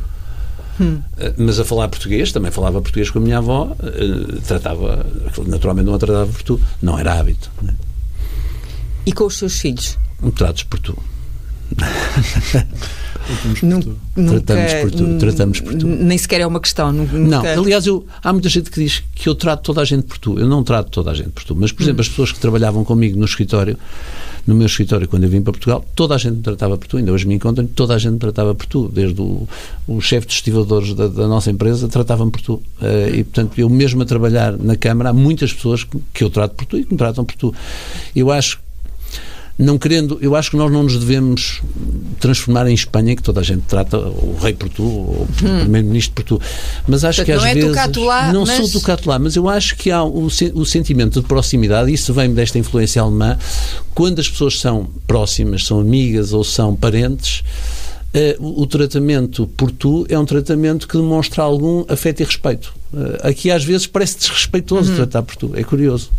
[0.80, 1.02] Hum.
[1.18, 5.04] Eh, mas a falar português, também falava português com a minha avó, eh, tratava,
[5.48, 7.50] naturalmente não a tratava por tu, não era hábito.
[7.62, 7.74] Né?
[9.06, 9.98] E com os seus filhos?
[10.36, 10.66] Tratos
[13.28, 13.66] por tu.
[13.66, 15.18] Nunca, tratamos por tu.
[15.18, 15.88] Tratamos por tu.
[15.88, 16.92] Nem sequer é uma questão.
[16.92, 17.18] Nunca...
[17.18, 20.18] Não, aliás, eu, há muita gente que diz que eu trato toda a gente por
[20.18, 20.40] tu.
[20.40, 21.56] Eu não trato toda a gente por tu.
[21.56, 22.02] Mas, por exemplo, hum.
[22.02, 23.78] as pessoas que trabalhavam comigo no escritório,
[24.46, 26.98] no meu escritório, quando eu vim para Portugal, toda a gente me tratava por tu.
[26.98, 28.88] Ainda hoje me encontram, toda a gente me tratava por tu.
[28.88, 29.48] Desde o,
[29.88, 32.54] o chefe de estivadores da, da, nossa empresa tratava-me por tu.
[32.54, 36.30] Uh, e, portanto, eu mesmo a trabalhar na Câmara, há muitas pessoas que, que eu
[36.30, 37.54] trato por tu e que me tratam por tu.
[38.16, 38.60] Eu acho
[39.58, 41.62] não querendo, eu acho que nós não nos devemos
[42.20, 45.60] transformar em Espanha, que toda a gente trata o rei por tu, ou o hum.
[45.62, 46.42] primeiro-ministro por tu.
[46.88, 47.98] Mas acho Portanto, que às não é vezes.
[47.98, 48.58] Lá, não mas...
[48.58, 52.32] sou tocato lá, mas eu acho que há o, o sentimento de proximidade, isso vem
[52.34, 53.38] desta influência alemã,
[53.96, 57.44] quando as pessoas são próximas, são amigas ou são parentes.
[58.40, 62.74] Uh, o, tratamento por tu é um tratamento que demonstra algum afeto e respeito.
[62.94, 64.96] Uh, aqui às vezes parece desrespeitoso uhum.
[64.96, 66.10] tratar por tu, é curioso.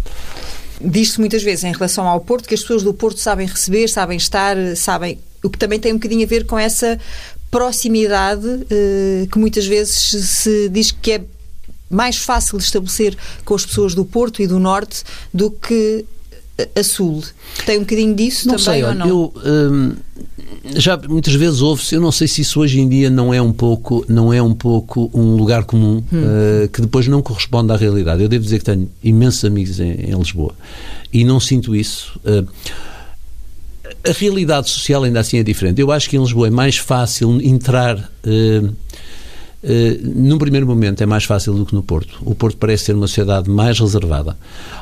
[0.80, 4.16] Diz-se muitas vezes em relação ao Porto que as pessoas do Porto sabem receber, sabem
[4.16, 5.18] estar, sabem.
[5.42, 6.98] O que também tem um bocadinho a ver com essa
[7.50, 11.24] proximidade eh, que muitas vezes se diz que é
[11.90, 16.04] mais fácil de estabelecer com as pessoas do Porto e do Norte do que
[16.74, 17.22] a Sul.
[17.64, 19.08] Tem um bocadinho disso não também sei, ou não?
[19.08, 19.96] Eu, hum,
[20.74, 23.52] já muitas vezes ouve-se, eu não sei se isso hoje em dia não é um
[23.52, 26.18] pouco, não é um pouco um lugar comum hum.
[26.64, 28.22] uh, que depois não corresponde à realidade.
[28.22, 30.54] Eu devo dizer que tenho imensos amigos em, em Lisboa
[31.12, 32.18] e não sinto isso.
[32.24, 32.46] Uh,
[34.08, 35.80] a realidade social ainda assim é diferente.
[35.80, 37.98] Eu acho que em Lisboa é mais fácil entrar.
[38.24, 38.72] Uh,
[39.60, 42.20] Uh, num primeiro momento é mais fácil do que no Porto.
[42.24, 44.36] O Porto parece ser uma sociedade mais reservada.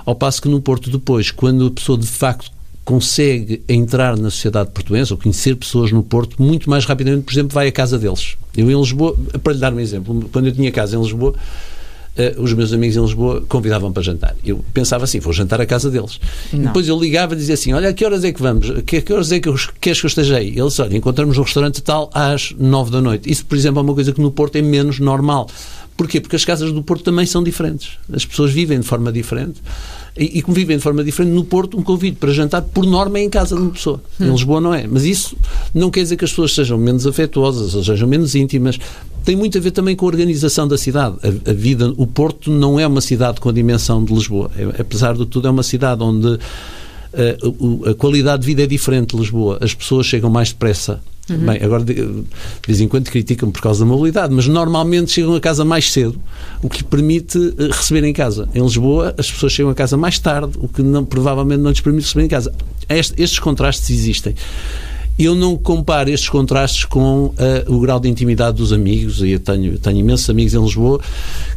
[0.04, 2.50] Ao passo que no Porto, depois, quando a pessoa de facto
[2.86, 7.52] consegue entrar na sociedade portuguesa ou conhecer pessoas no Porto muito mais rapidamente, por exemplo,
[7.52, 8.36] vai à casa deles.
[8.56, 12.40] Eu em Lisboa, para lhe dar um exemplo, quando eu tinha casa em Lisboa, uh,
[12.40, 14.36] os meus amigos em Lisboa convidavam para jantar.
[14.44, 16.20] Eu pensava assim, vou jantar à casa deles.
[16.52, 18.70] Depois eu ligava e dizia assim, olha, a que horas é que vamos?
[18.86, 20.56] Que, que horas é que eu, queres que eu esteja aí?
[20.56, 23.28] Eles, olha, encontramos no restaurante tal às nove da noite.
[23.28, 25.50] Isso, por exemplo, é uma coisa que no Porto é menos normal.
[25.96, 26.20] Porquê?
[26.20, 27.98] Porque as casas do Porto também são diferentes.
[28.12, 29.60] As pessoas vivem de forma diferente
[30.16, 31.32] e, e convivem de forma diferente.
[31.32, 34.00] No Porto, um convite para jantar, por norma, é em casa de uma pessoa.
[34.20, 34.32] Em hum.
[34.32, 34.86] Lisboa não é.
[34.86, 35.36] Mas isso
[35.74, 38.78] não quer dizer que as pessoas sejam menos afetuosas ou sejam menos íntimas.
[39.24, 41.16] Tem muito a ver também com a organização da cidade.
[41.22, 44.50] A, a vida, o Porto não é uma cidade com a dimensão de Lisboa.
[44.56, 46.38] É, apesar de tudo, é uma cidade onde
[47.16, 49.58] a, a, qualidade de vida é diferente de Lisboa.
[49.60, 51.38] As pessoas chegam mais depressa Uhum.
[51.38, 52.24] Bem, agora de,
[52.66, 56.20] vez em quando criticam por causa da mobilidade, mas normalmente chegam a casa mais cedo,
[56.62, 58.48] o que permite eh, receber em casa.
[58.54, 61.80] Em Lisboa, as pessoas chegam a casa mais tarde, o que não, provavelmente não lhes
[61.80, 62.54] permite receber em casa.
[62.88, 64.34] Este, estes contrastes existem.
[65.18, 67.34] Eu não comparo estes contrastes com uh,
[67.68, 71.00] o grau de intimidade dos amigos, e eu tenho, tenho imensos amigos em Lisboa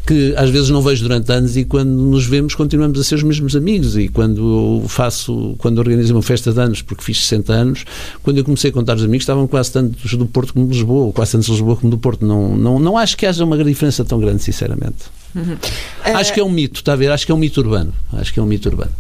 [0.10, 3.22] que às vezes não vejo durante anos e quando nos vemos continuamos a ser os
[3.22, 7.86] mesmos amigos e quando faço, quando organizo uma festa de anos, porque fiz 60 anos,
[8.24, 11.06] quando eu comecei a contar os amigos estavam quase tantos do Porto como de Lisboa,
[11.06, 12.26] ou quase tantos de Lisboa como do Porto.
[12.26, 14.98] Não, não, não acho que haja uma diferença tão grande, sinceramente.
[15.36, 15.58] Uhum.
[16.04, 17.12] Acho que é um mito, está a ver?
[17.12, 17.94] Acho que é um mito urbano.
[18.14, 18.92] Acho que é um mito urbano.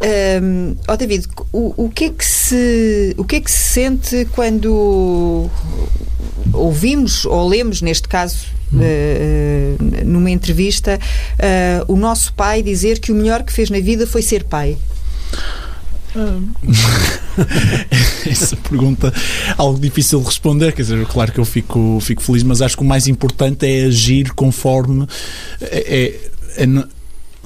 [0.00, 4.26] Um, oh David, o, o, que é que se, o que é que se sente
[4.32, 5.50] quando
[6.54, 13.14] ouvimos ou lemos, neste caso, uh, numa entrevista, uh, o nosso pai dizer que o
[13.14, 14.78] melhor que fez na vida foi ser pai?
[18.26, 19.12] Essa pergunta
[19.56, 22.82] algo difícil de responder, quer dizer, claro que eu fico, fico feliz, mas acho que
[22.82, 25.06] o mais importante é agir conforme
[25.60, 26.18] é,
[26.56, 26.66] é, é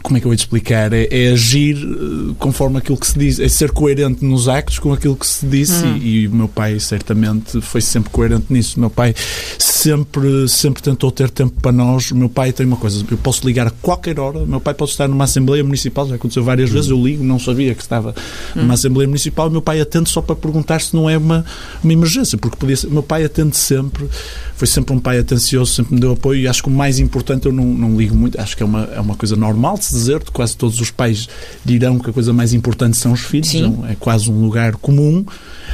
[0.05, 0.93] como é que eu vou te explicar?
[0.93, 4.93] É, é, agir eh, conforme aquilo que se diz, é ser coerente nos actos com
[4.93, 5.97] aquilo que se disse hum.
[5.97, 8.77] e, e, o meu pai certamente foi sempre coerente nisso.
[8.77, 9.15] O meu pai
[9.59, 12.11] sempre, sempre tentou ter tempo para nós.
[12.11, 14.75] O meu pai tem uma coisa, eu posso ligar a qualquer hora, o meu pai
[14.75, 16.75] pode estar numa Assembleia Municipal, já aconteceu várias hum.
[16.75, 18.15] vezes, eu ligo, não sabia que estava
[18.55, 18.73] numa hum.
[18.73, 21.47] Assembleia Municipal, o meu pai atende só para perguntar se não é uma,
[21.83, 24.07] uma emergência, porque podia ser, o meu pai atende sempre,
[24.55, 27.47] foi sempre um pai atencioso, sempre me deu apoio e acho que o mais importante
[27.47, 29.94] eu não, não ligo muito, acho que é uma, é uma coisa normal de se
[29.95, 31.29] dizer, quase todos os pais
[31.65, 33.85] dirão que a coisa mais importante são os filhos, Sim.
[33.89, 35.25] é quase um lugar comum,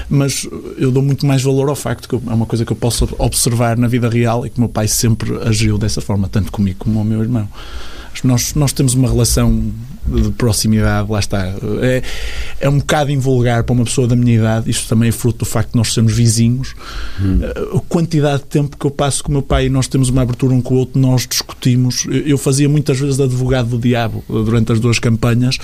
[0.08, 3.08] mas eu dou muito mais valor ao facto que é uma coisa que eu posso
[3.18, 6.78] observar na vida real e que o meu pai sempre agiu dessa forma, tanto comigo
[6.78, 7.48] como o meu irmão.
[8.24, 9.72] Nós, nós temos uma relação
[10.06, 11.46] de proximidade, lá está.
[11.82, 12.02] É,
[12.60, 15.44] é um bocado invulgar para uma pessoa da minha idade, isto também é fruto do
[15.44, 16.74] facto de nós sermos vizinhos.
[17.20, 17.40] Hum.
[17.76, 20.22] A quantidade de tempo que eu passo com o meu pai e nós temos uma
[20.22, 22.06] abertura um com o outro, nós discutimos.
[22.08, 25.58] Eu fazia muitas vezes de advogado do diabo durante as duas campanhas,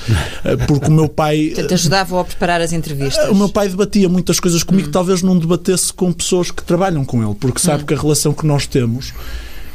[0.44, 1.52] eh, porque o meu pai.
[1.66, 3.28] Te ajudava a preparar as entrevistas.
[3.28, 4.92] O meu pai debatia muitas coisas comigo, hum.
[4.92, 7.86] talvez não debatesse com pessoas que trabalham com ele, porque sabe hum.
[7.86, 9.12] que a relação que nós temos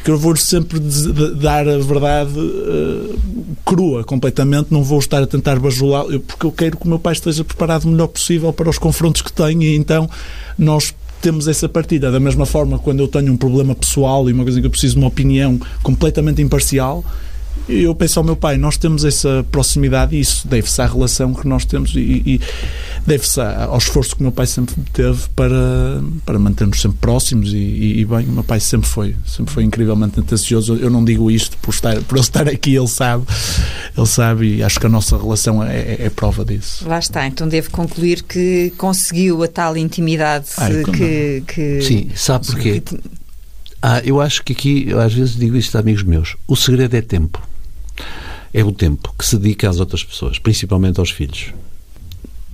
[0.03, 3.19] que eu vou sempre dar a verdade uh,
[3.65, 7.13] crua completamente, não vou estar a tentar bajular, porque eu quero que o meu pai
[7.13, 10.09] esteja preparado o melhor possível para os confrontos que tem e então
[10.57, 12.11] nós temos essa partida.
[12.11, 14.95] Da mesma forma, quando eu tenho um problema pessoal e uma coisa que eu preciso
[14.95, 17.05] de uma opinião completamente imparcial,
[17.67, 21.47] eu penso ao meu pai, nós temos essa proximidade e isso deve-se à relação que
[21.47, 22.41] nós temos e, e
[23.05, 27.57] deve-se ao esforço que o meu pai sempre teve para, para mantermos sempre próximos e,
[27.57, 30.75] e, e, bem, o meu pai sempre foi, sempre foi incrivelmente atencioso.
[30.75, 33.25] Eu não digo isto por, estar, por ele estar aqui, ele sabe,
[33.97, 36.87] ele sabe e acho que a nossa relação é, é, é prova disso.
[36.87, 42.45] Lá está, então devo concluir que conseguiu a tal intimidade Ai, que, que, Sim, sabe
[42.47, 42.81] porquê?
[42.81, 43.20] Que...
[43.81, 47.01] Ah, eu acho que aqui, às vezes digo isto a amigos meus, o segredo é
[47.01, 47.41] tempo
[48.53, 51.53] é o tempo que se dedica às outras pessoas, principalmente aos filhos.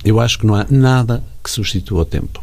[0.04, 2.42] Eu acho que não há nada que substitua o tempo.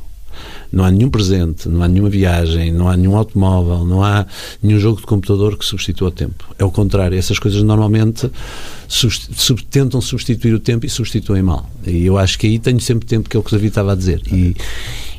[0.69, 4.25] Não há nenhum presente, não há nenhuma viagem, não há nenhum automóvel, não há
[4.61, 6.43] nenhum jogo de computador que substitua o tempo.
[6.59, 7.17] É o contrário.
[7.17, 8.29] Essas coisas normalmente
[8.89, 11.69] sub tentam substituir o tempo e substituem mal.
[11.87, 13.93] E eu acho que aí tenho sempre tempo, que é o que o David estava
[13.93, 14.21] a dizer.
[14.29, 14.53] E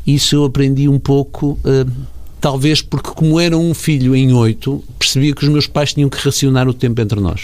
[0.06, 1.58] isso eu aprendi um pouco.
[1.64, 1.90] Uh,
[2.40, 6.18] talvez porque, como era um filho em oito, percebia que os meus pais tinham que
[6.18, 7.42] racionar o tempo entre nós.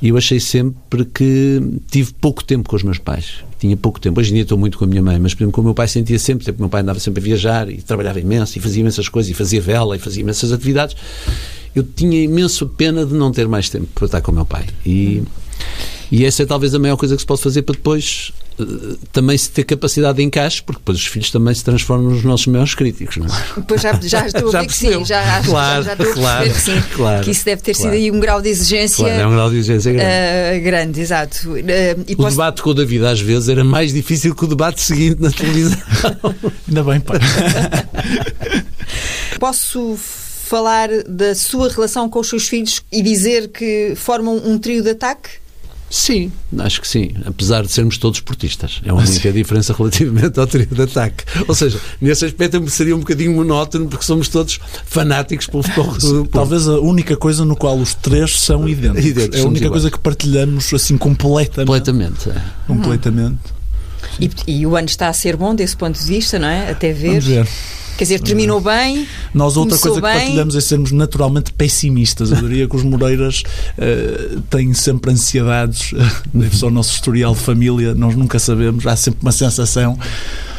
[0.00, 3.44] E eu achei sempre que tive pouco tempo com os meus pais.
[3.58, 4.20] Tinha pouco tempo.
[4.20, 5.74] Hoje em dia estou muito com a minha mãe, mas, por exemplo, com o meu
[5.74, 8.60] pai sentia sempre, sempre o meu pai andava sempre a viajar e trabalhava imenso e
[8.60, 10.96] fazia imensas coisas e fazia vela e fazia imensas atividades.
[11.74, 14.66] Eu tinha imenso pena de não ter mais tempo para estar com o meu pai.
[14.86, 15.24] E,
[16.12, 18.32] e essa é talvez a maior coisa que se pode fazer para depois
[19.12, 22.46] também se ter capacidade de encaixe, porque depois os filhos também se transformam nos nossos
[22.46, 23.30] maiores críticos, não é?
[23.66, 26.44] Pois já, já estou a ver que sim, já, claro, já, já estou claro, a
[26.44, 26.96] perceber que sim.
[26.96, 27.92] Claro, que isso deve ter claro.
[27.92, 29.04] sido aí um grau de exigência.
[29.04, 30.08] Claro, é um grau de exigência grande.
[30.08, 31.50] Uh, grande, exato.
[31.50, 31.60] Uh,
[32.06, 32.30] e o posso...
[32.30, 35.78] debate com o David às vezes era mais difícil que o debate seguinte na televisão.
[36.68, 37.18] Ainda bem, pai.
[39.38, 39.96] Posso
[40.48, 44.90] falar da sua relação com os seus filhos e dizer que formam um trio de
[44.90, 45.28] ataque?
[45.90, 47.12] Sim, acho que sim.
[47.24, 48.80] Apesar de sermos todos esportistas.
[48.84, 51.24] É uma única diferença relativamente ao trio de ataque.
[51.46, 56.26] Ou seja, nesse aspecto seria um bocadinho monótono porque somos todos fanáticos pelo futebol.
[56.26, 59.04] Talvez a única coisa no qual os três são idênticos.
[59.04, 59.82] idênticos é a única iguais.
[59.82, 61.66] coisa que partilhamos assim completamente.
[61.66, 62.30] Completamente.
[62.30, 62.42] É.
[62.66, 63.58] Completamente.
[64.20, 66.70] E, e, o ano está a ser bom desse ponto de vista, não é?
[66.70, 67.20] Até ver.
[67.20, 67.48] Vamos ver.
[67.98, 69.08] Quer dizer, terminou bem.
[69.34, 70.12] Nós, outra coisa bem.
[70.12, 72.30] que partilhamos é sermos naturalmente pessimistas.
[72.30, 73.42] Eu diria que os Moreiras
[73.76, 75.92] uh, têm sempre ansiedades,
[76.32, 79.98] deve ser o nosso historial de família, nós nunca sabemos, há sempre uma sensação.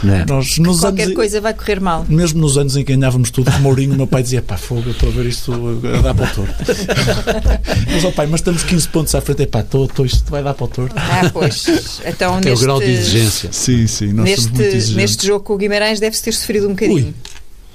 [0.03, 0.25] É.
[0.25, 2.05] Nós, nos Qualquer anos, coisa vai correr mal.
[2.07, 4.91] Mesmo nos anos em que ganhávamos tudo, o Mourinho, meu pai dizia: pá, fogo, eu
[4.91, 6.53] estou a ver isto a dar para o torto.
[7.91, 10.41] mas, ó pai, mas estamos 15 pontos à frente, é pá, estou, estou, isto vai
[10.41, 10.95] dar para o torto.
[10.97, 12.01] Ah, pois.
[12.05, 13.49] Então, é neste, o grau de exigência.
[13.51, 14.95] Sim, sim, nós neste, somos muito exigentes.
[14.95, 17.07] neste jogo com o Guimarães deve-se ter sofrido um bocadinho.
[17.07, 17.13] Ui.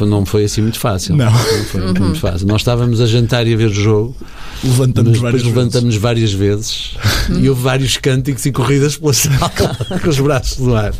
[0.06, 1.16] Não foi assim muito fácil.
[1.16, 1.32] Não.
[1.32, 1.94] não foi uhum.
[2.00, 2.48] muito fácil.
[2.48, 4.16] Nós estávamos a jantar e a ver o jogo.
[4.64, 6.02] Levantamos várias depois levantamos vezes.
[6.02, 6.92] várias vezes
[7.40, 9.50] e houve vários cânticos e corridas pela sala
[10.04, 10.94] com os braços do ar.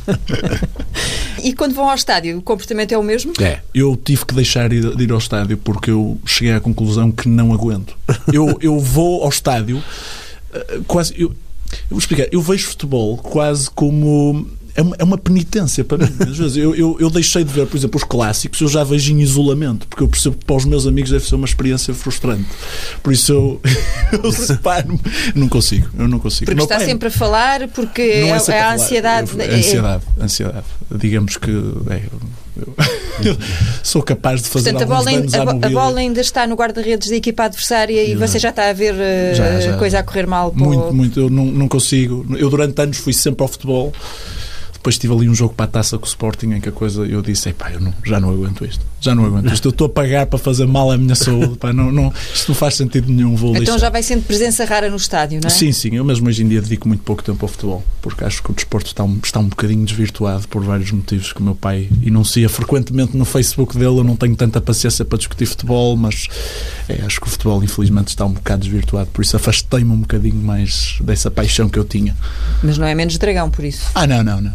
[1.44, 3.34] E quando vão ao estádio, o comportamento é o mesmo?
[3.40, 3.60] É.
[3.74, 7.54] Eu tive que deixar de ir ao estádio porque eu cheguei à conclusão que não
[7.54, 7.96] aguento.
[8.34, 9.84] Eu, eu vou ao estádio
[10.88, 11.14] quase.
[11.16, 12.28] Eu, eu vou explicar.
[12.32, 16.14] Eu vejo futebol quase como é uma, é uma penitência para mim.
[16.20, 19.12] Às vezes eu, eu, eu, deixei de ver, por exemplo, os clássicos, eu já vejo
[19.14, 22.46] em isolamento, porque eu percebo que para os meus amigos deve ser uma experiência frustrante.
[23.04, 23.62] Por isso eu,
[24.24, 25.00] eu separo-me.
[25.36, 26.46] Não consigo, eu não consigo.
[26.52, 28.74] Porque está pai, sempre a falar, porque é, é, sempre a falar.
[28.76, 29.32] ansiedade.
[29.38, 30.66] Eu- ansiedade, ansiedade.
[30.94, 32.02] Digamos que é,
[32.58, 32.76] eu,
[33.24, 33.38] eu
[33.84, 37.10] sou capaz de fazer Portanto, a bola, danos a, a bola ainda está no guarda-redes
[37.10, 38.28] da equipa adversária e Exato.
[38.32, 39.76] você já está a ver uh, Já, já.
[39.76, 40.50] a coisa a correr mal.
[40.50, 41.20] o- Muito, muito.
[41.20, 42.26] Eu não, não consigo.
[42.38, 43.94] Eu durante anos fui sempre ao futebol.
[44.82, 47.06] Depois tive ali um jogo para a taça com o Sporting em que a coisa
[47.06, 48.84] eu disse: "Epá, eu não, já não aguento isto.
[49.02, 49.68] Já não aguento isto.
[49.68, 51.58] Eu estou a pagar para fazer mal à minha saúde.
[51.58, 53.36] Pá, não, não, isto não faz sentido nenhum.
[53.36, 55.50] Vou Então já vai sendo presença rara no estádio, não é?
[55.50, 55.96] Sim, sim.
[55.96, 58.54] Eu mesmo hoje em dia dedico muito pouco tempo ao futebol porque acho que o
[58.54, 62.50] desporto está um, está um bocadinho desvirtuado por vários motivos que o meu pai enuncia
[62.50, 64.00] frequentemente no Facebook dele.
[64.00, 66.28] Eu não tenho tanta paciência para discutir futebol, mas
[66.90, 69.10] é, acho que o futebol infelizmente está um bocado desvirtuado.
[69.12, 72.16] Por isso afastei-me um bocadinho mais dessa paixão que eu tinha.
[72.64, 73.86] Mas não é menos dragão, por isso.
[73.94, 74.54] Ah, não, não, não.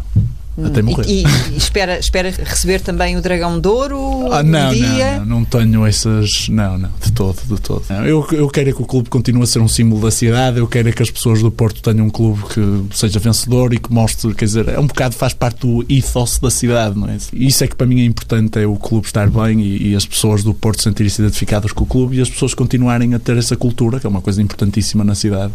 [0.65, 1.05] Até morrer.
[1.07, 5.19] E, e- espera, espera receber também o dragão de ouro Ah, um não, dia.
[5.19, 6.49] não, não, não tenho essas.
[6.49, 7.83] Não, não, de todo, de todo.
[7.89, 10.57] Não, eu, eu quero é que o clube continue a ser um símbolo da cidade,
[10.57, 13.77] eu quero é que as pessoas do Porto tenham um clube que seja vencedor e
[13.79, 17.17] que mostre, quer dizer, é um bocado faz parte do ethos da cidade, não é?
[17.33, 20.05] Isso é que para mim é importante, é o clube estar bem e, e as
[20.05, 23.55] pessoas do Porto sentirem-se identificadas com o clube e as pessoas continuarem a ter essa
[23.55, 25.53] cultura, que é uma coisa importantíssima na cidade.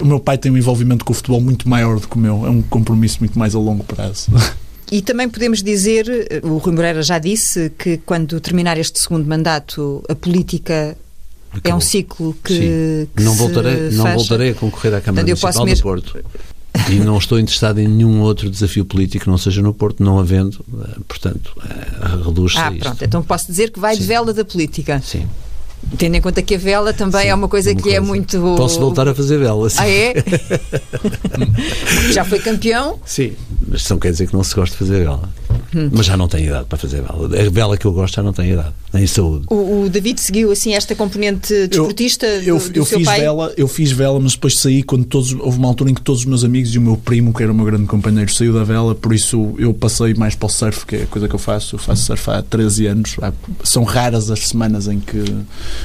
[0.00, 2.46] O meu pai tem um envolvimento com o futebol muito maior do que o meu,
[2.46, 4.25] é um compromisso muito mais a longo prazo.
[4.90, 9.26] E também podemos dizer, eh, o Rui Moreira já disse, que quando terminar este segundo
[9.28, 10.96] mandato, a política é
[11.58, 11.78] Acabou.
[11.78, 15.52] um ciclo que, que não se voltarei, não voltarei a concorrer à Câmara Portanto, Municipal
[15.66, 16.24] posso do Porto.
[16.90, 20.18] E não estou interessado em nenhum outro desafio político que não seja no Porto, não
[20.20, 23.02] havendo, eh, portanto, eh, reduz-se Ah, pronto.
[23.04, 24.08] Então posso dizer que vai de Sim.
[24.08, 25.02] vela da política.
[25.04, 25.26] Sim.
[25.98, 28.06] Tendo em conta que a vela também Sim, é uma coisa uma que é coisa.
[28.06, 28.38] muito.
[28.56, 29.76] Posso voltar a fazer vela, sim.
[29.80, 30.14] Ah, é?
[32.12, 32.98] já foi campeão.
[33.04, 33.32] Sim,
[33.66, 35.28] mas isso não quer dizer que não se goste de fazer vela.
[35.76, 35.90] Hum.
[35.92, 37.26] Mas já não tenho idade para fazer vela.
[37.26, 39.44] A vela que eu gosto já não tem idade, nem saúde.
[39.50, 43.20] O, o David seguiu assim esta componente desportista eu, do, do eu seu fiz pai.
[43.20, 46.20] vela, eu fiz vela, mas depois saí quando todos houve uma altura em que todos
[46.22, 48.64] os meus amigos e o meu primo, que era o meu grande companheiro, saiu da
[48.64, 51.38] vela, por isso eu passei mais para o surf, que é a coisa que eu
[51.38, 51.74] faço.
[51.74, 53.16] Eu faço surf há 13 anos.
[53.20, 55.22] Há- São raras as semanas em que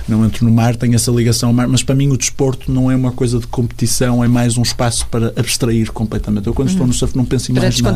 [0.07, 2.89] não entro no mar, tenho essa ligação ao mar, mas para mim o desporto não
[2.89, 6.47] é uma coisa de competição, é mais um espaço para abstrair completamente.
[6.47, 7.55] Eu quando estou no surf não penso em.
[7.55, 7.95] Para mais nada.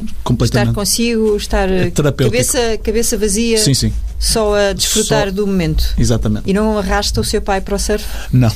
[0.00, 0.14] Descontrair.
[0.14, 0.74] Estar Completamente.
[0.74, 1.68] consigo, estar
[2.16, 5.94] cabeça, cabeça vazia, Sim, sim, só a desfrutar Só- do momento.
[5.98, 6.48] exatamente.
[6.48, 8.04] E não arrasta o seu pai para o surf?
[8.32, 8.50] Não.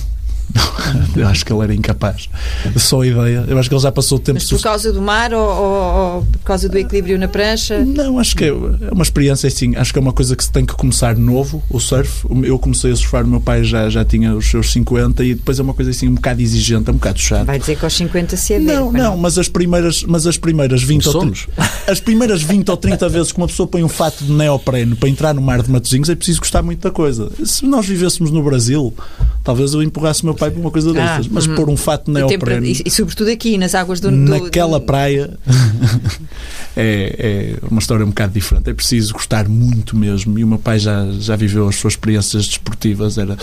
[1.16, 2.28] eu acho que ele era incapaz.
[2.76, 3.44] Só a ideia.
[3.48, 4.38] Eu acho que ele já passou o tempo.
[4.40, 7.84] Mas por causa do mar ou, ou, ou por causa do equilíbrio na prancha?
[7.84, 9.74] Não, acho que é uma experiência assim.
[9.76, 12.26] Acho que é uma coisa que se tem que começar novo, o surf.
[12.44, 15.58] Eu comecei a surfar, o meu pai já, já tinha os seus 50 e depois
[15.58, 17.46] é uma coisa assim um bocado exigente, é um bocado chato.
[17.46, 20.82] Vai dizer que aos 50 se é Não, não, mas as primeiras, mas as primeiras
[20.82, 21.38] 20 ou 30,
[21.90, 25.08] as primeiras 20 ou 30 vezes que uma pessoa põe um fato de neopreno para
[25.08, 27.30] entrar no mar de Matosinhos é preciso gostar muito da coisa.
[27.44, 28.94] Se nós vivêssemos no Brasil,
[29.42, 31.28] talvez eu empurrasse o meu pai para uma coisa Ah, dessas.
[31.28, 31.54] Mas uhum.
[31.54, 34.10] pôr um fato de E, e, e sobretudo aqui, nas águas do...
[34.10, 35.30] naquela do- praia
[36.76, 38.70] é, é uma história um bocado diferente.
[38.70, 40.38] É preciso gostar muito mesmo.
[40.38, 43.18] E o meu pai já, já viveu as suas experiências desportivas.
[43.18, 43.36] Era,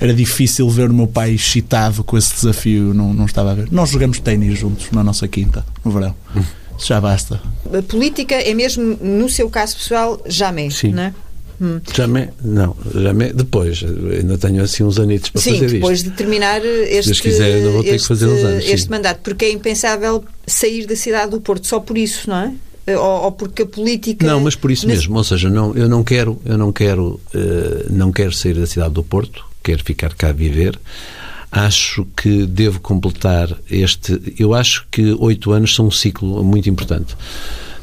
[0.00, 2.94] era difícil ver o meu pai excitado com esse desafio.
[2.94, 3.68] Não, não estava a ver.
[3.70, 6.14] Nós jogamos ténis juntos na nossa quinta, no verão.
[6.76, 7.40] Isso já basta.
[7.76, 10.92] A política é mesmo, no seu caso pessoal, jamais, Sim.
[10.92, 11.14] não é?
[11.94, 16.10] Jamais, não, jamais, depois, ainda tenho assim uns anitos para Sim, fazer depois isto.
[16.10, 18.72] de terminar este, Deus quiser, vou ter que fazer uns anos, sim.
[18.72, 22.96] este mandato, porque é impensável sair da cidade do Porto só por isso, não é?
[22.96, 24.26] Ou, ou porque a política...
[24.26, 27.20] Não, mas por isso Nas- mesmo, ou seja, não, eu não quero, eu não quero,
[27.34, 30.78] eh, não quero sair da cidade do Porto, quero ficar cá a viver.
[31.50, 34.20] Acho que devo completar este.
[34.38, 37.16] Eu acho que oito anos são um ciclo muito importante.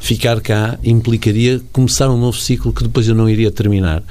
[0.00, 4.02] Ficar cá implicaria começar um novo ciclo que depois eu não iria terminar.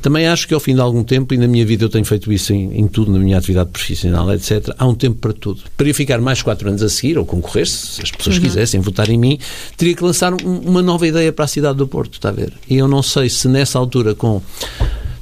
[0.00, 2.32] Também acho que ao fim de algum tempo, e na minha vida eu tenho feito
[2.32, 5.60] isso em, em tudo, na minha atividade profissional, etc., há um tempo para tudo.
[5.76, 9.08] Para eu ficar mais quatro anos a seguir, ou concorrer, se as pessoas quisessem votar
[9.10, 9.38] em mim,
[9.76, 12.52] teria que lançar um- uma nova ideia para a cidade do Porto, está a ver?
[12.68, 14.42] E eu não sei se nessa altura, com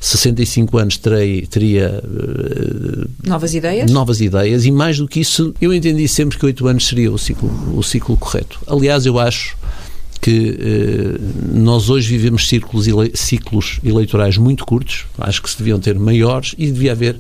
[0.01, 3.91] 65 anos, terei, teria eh, Novas ideias?
[3.91, 7.19] novas ideias e mais do que isso, eu entendi sempre que oito anos seria o
[7.19, 8.59] ciclo, o ciclo correto.
[8.67, 9.57] Aliás, eu acho
[10.21, 11.21] que eh,
[11.53, 16.55] nós hoje vivemos círculos ele- ciclos eleitorais muito curtos, acho que se deviam ter maiores
[16.59, 17.19] e devia haver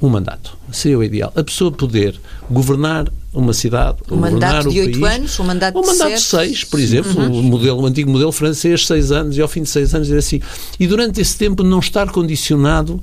[0.00, 0.56] um mandato.
[0.72, 1.30] Seria o ideal.
[1.36, 2.18] A pessoa poder
[2.50, 5.86] governar uma cidade, Um governar mandato o de oito país, anos, um mandato um de
[5.88, 6.14] mandato de.
[6.14, 6.18] Uhum.
[6.18, 9.68] seis, por exemplo, o, modelo, o antigo modelo francês, seis anos, e ao fim de
[9.68, 10.40] seis anos dizer assim.
[10.80, 13.00] E durante esse tempo não estar condicionado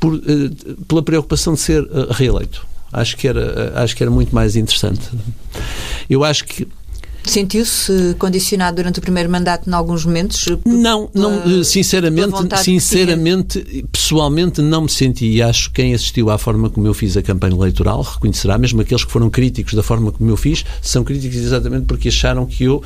[0.00, 2.66] por, eh, pela preocupação de ser eh, reeleito.
[2.92, 5.02] Acho que, era, acho que era muito mais interessante.
[6.08, 6.66] Eu acho que
[7.24, 10.46] Sentiu-se condicionado durante o primeiro mandato em alguns momentos?
[10.64, 16.38] Não, não, pela sinceramente, sinceramente, pessoalmente não me senti e acho que quem assistiu à
[16.38, 20.10] forma como eu fiz a campanha eleitoral reconhecerá, mesmo aqueles que foram críticos da forma
[20.12, 22.82] como eu fiz, são críticos exatamente porque acharam que eu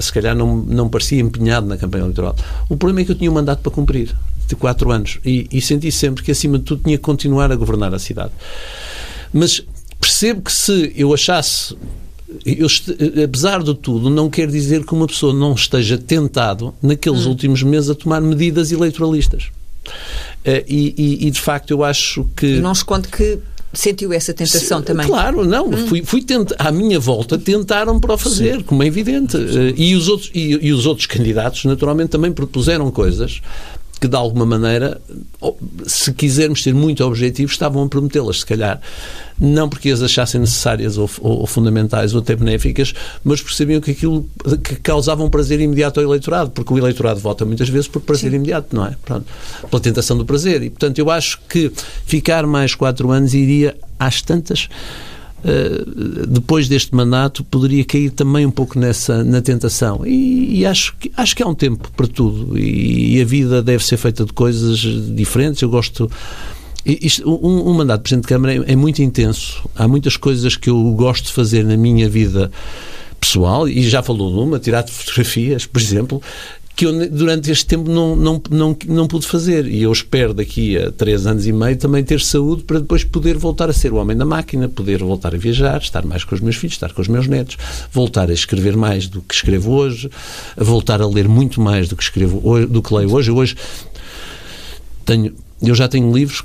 [0.00, 2.36] se calhar não, não parecia empenhado na campanha eleitoral.
[2.68, 4.14] O problema é que eu tinha um mandato para cumprir
[4.46, 7.56] de quatro anos e, e senti sempre que acima de tudo tinha que continuar a
[7.56, 8.32] governar a cidade.
[9.32, 9.62] Mas
[10.00, 11.76] percebo que se eu achasse
[12.44, 12.66] eu
[13.24, 17.88] apesar de tudo, não quer dizer que uma pessoa não esteja tentado, naqueles últimos meses,
[17.90, 19.44] a tomar medidas eleitoralistas.
[20.44, 22.58] Eh, E, e- e, de facto, eu acho que.
[22.60, 23.38] Não esconde que
[23.72, 25.06] sentiu essa tentação Sim, também.
[25.06, 25.70] Claro, não.
[25.86, 26.52] Fui, fui tent...
[26.58, 29.36] À minha volta tentaram para o fazer, como é evidente.
[29.36, 33.40] Eh, E os, outros, e, e os outros candidatos, naturalmente, também propuseram coisas
[34.00, 35.00] que, de alguma maneira,
[35.86, 38.80] se quisermos ser muito objetivos, estavam a prometê-las, se calhar.
[39.40, 42.92] Não porque as achassem necessárias ou, ou- ou fundamentais ou até benéficas,
[43.22, 44.26] mas porque sabiam que aquilo
[44.64, 48.32] que causava um prazer imediato ao eleitorado, porque o eleitorado vota muitas vezes por prazer
[48.32, 48.96] imediato, não é?
[49.04, 49.26] Pronto,
[49.70, 50.62] pela tentação do prazer.
[50.62, 51.70] E, portanto, eu acho que
[52.04, 54.68] ficar mais quatro anos iria às tantas.
[55.38, 60.04] Uh, depois deste mandato poderia cair também um pouco nessa na tentação.
[60.04, 62.58] E, e acho que acho que há um tempo para tudo.
[62.58, 65.62] E, e a vida deve ser feita de coisas diferentes.
[65.62, 66.10] Eu gosto
[66.84, 69.68] isto, um, um mandato de Presidente de Câmara é, é muito intenso.
[69.76, 72.50] Há muitas coisas que eu gosto de fazer na minha vida
[73.20, 76.22] pessoal e já falou de uma, tirar fotografias por exemplo
[76.78, 79.66] que eu durante este tempo não, não, não, não pude fazer.
[79.66, 83.36] E eu espero daqui a três anos e meio também ter saúde para depois poder
[83.36, 86.40] voltar a ser o homem da máquina, poder voltar a viajar, estar mais com os
[86.40, 87.56] meus filhos, estar com os meus netos,
[87.90, 90.08] voltar a escrever mais do que escrevo hoje,
[90.56, 93.32] a voltar a ler muito mais do que escrevo hoje, do que leio hoje.
[93.32, 93.56] Hoje
[95.04, 96.44] tenho, eu já tenho livros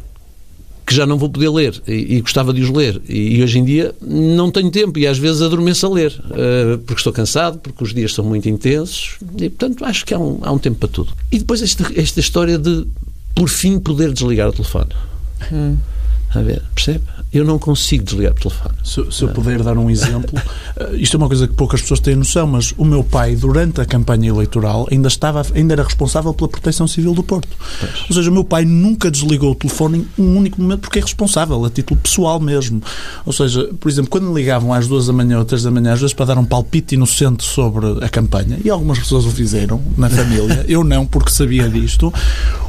[0.94, 3.02] que já não vou poder ler e, e gostava de os ler.
[3.10, 7.00] E, hoje em dia não tenho tempo e às vezes adormeço a ler eh, porque
[7.00, 10.52] estou cansado, porque os dias são muito intensos e, portanto, acho que há um, há
[10.52, 11.12] um tempo para tudo.
[11.32, 12.86] E depois esta, esta história de,
[13.34, 14.90] por fim, poder desligar o telefone.
[16.34, 17.04] A ver, percebe?
[17.34, 18.76] Eu não consigo desligar o telefone.
[18.84, 20.40] Se, se eu puder dar um exemplo,
[20.78, 23.82] eh, isto é uma coisa que poucas pessoas têm noção, mas o meu pai, durante
[23.82, 27.50] a campanha eleitoral, ainda, estava, ainda era responsável pela proteção civil do Porto.
[28.08, 31.02] Ou seja, o meu pai nunca desligou o telefone em um único momento porque é
[31.02, 32.82] responsável, a título pessoal mesmo.
[33.26, 36.02] Ou seja, por exemplo, quando ligavam às duas da manhã ou três da manhã, às
[36.02, 40.10] vezes para dar um palpite inocente sobre a campanha, e algumas pessoas o fizeram na
[40.10, 42.14] família, eu não, porque sabia disto,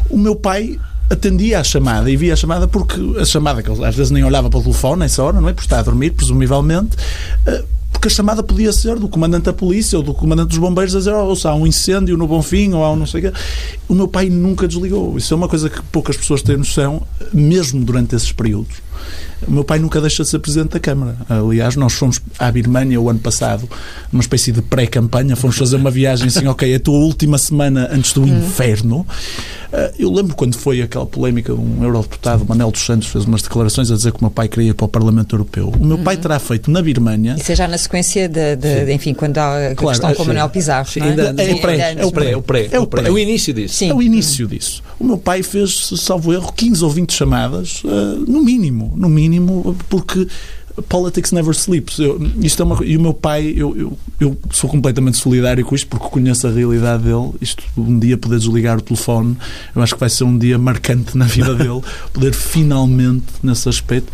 [0.08, 0.78] o meu pai
[1.10, 4.48] atendia à chamada e via a chamada porque a chamada, que às vezes nem olhava
[4.48, 5.52] para o telefone nessa hora, não é?
[5.52, 6.96] Por estar a dormir, presumivelmente.
[7.46, 10.94] Uh, porque a chamada podia ser do comandante da polícia ou do comandante dos bombeiros
[10.94, 13.32] a dizer oh, se há um incêndio no Bonfim ou há um não sei o
[13.32, 13.38] quê.
[13.88, 15.16] O meu pai nunca desligou.
[15.16, 17.02] Isso é uma coisa que poucas pessoas têm noção,
[17.32, 18.82] mesmo durante esses períodos.
[19.46, 21.16] O meu pai nunca deixa de ser presidente da Câmara.
[21.28, 23.68] Aliás, nós fomos à Birmânia o ano passado,
[24.12, 27.88] numa espécie de pré-campanha, fomos fazer uma viagem assim, ok, é a tua última semana
[27.92, 29.06] antes do inferno.
[29.74, 33.90] Ah, eu lembro quando foi aquela polémica, um eurodeputado, Manel dos Santos, fez umas declarações
[33.90, 35.72] a dizer que o meu pai queria ir para o Parlamento Europeu.
[35.80, 36.22] O meu pai uhum.
[36.22, 37.34] terá feito na Birmânia.
[37.36, 40.22] Isso é já na sequência de, de, de enfim, quando há a claro, questão com
[40.22, 40.88] o Manuel Pizarro.
[40.88, 41.02] Sim, é?
[41.04, 43.08] Ainda, é, o pré, é o pré, é o pré, é o pré.
[43.08, 43.74] É o início disso.
[43.74, 43.90] Sim.
[43.90, 44.80] É o início disso.
[44.98, 47.88] O meu pai fez, salvo erro, 15 ou 20 chamadas, uh,
[48.28, 49.33] no mínimo, no mínimo,
[49.88, 50.28] porque
[50.88, 52.00] Politics never sleeps.
[52.00, 55.72] Eu, isto é uma, e o meu pai, eu, eu, eu, sou completamente solidário com
[55.72, 57.30] isto porque conheço a realidade dele.
[57.40, 59.36] Isto, um dia poder desligar o telefone,
[59.74, 61.80] eu acho que vai ser um dia marcante na vida dele.
[62.12, 64.12] poder finalmente, nesse aspecto.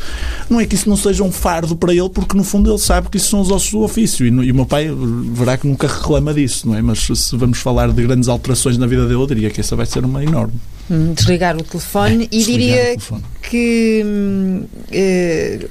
[0.51, 3.09] Não é que isso não seja um fardo para ele, porque no fundo ele sabe
[3.09, 4.27] que isso são os ossos do ofício.
[4.27, 4.91] E, e o meu pai
[5.33, 6.83] verá que nunca reclama disso, não é?
[6.83, 9.87] Mas se vamos falar de grandes alterações na vida dele, eu diria que essa vai
[9.87, 10.61] ser uma enorme.
[10.91, 13.23] Hum, desligar o telefone e diria telefone.
[13.49, 15.69] que, hum, eh,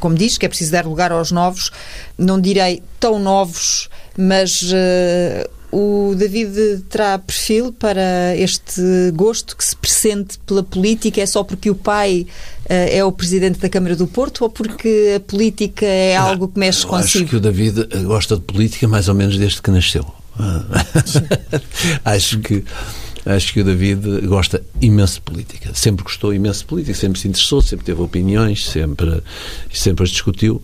[0.00, 1.70] como diz, que é preciso dar lugar aos novos,
[2.18, 3.88] não direi tão novos,
[4.18, 8.82] mas uh, o David terá perfil para este
[9.14, 11.20] gosto que se pressente pela política?
[11.20, 12.26] É só porque o pai
[12.64, 16.58] uh, é o presidente da Câmara do Porto ou porque a política é algo que
[16.58, 17.24] mexe consigo?
[17.24, 20.04] Acho que o David gosta de política mais ou menos desde que nasceu.
[22.04, 22.64] acho que
[23.26, 25.70] Acho que o David gosta imenso de política.
[25.74, 29.20] Sempre gostou imenso de política, sempre se interessou, sempre teve opiniões, sempre,
[29.72, 30.62] sempre as discutiu.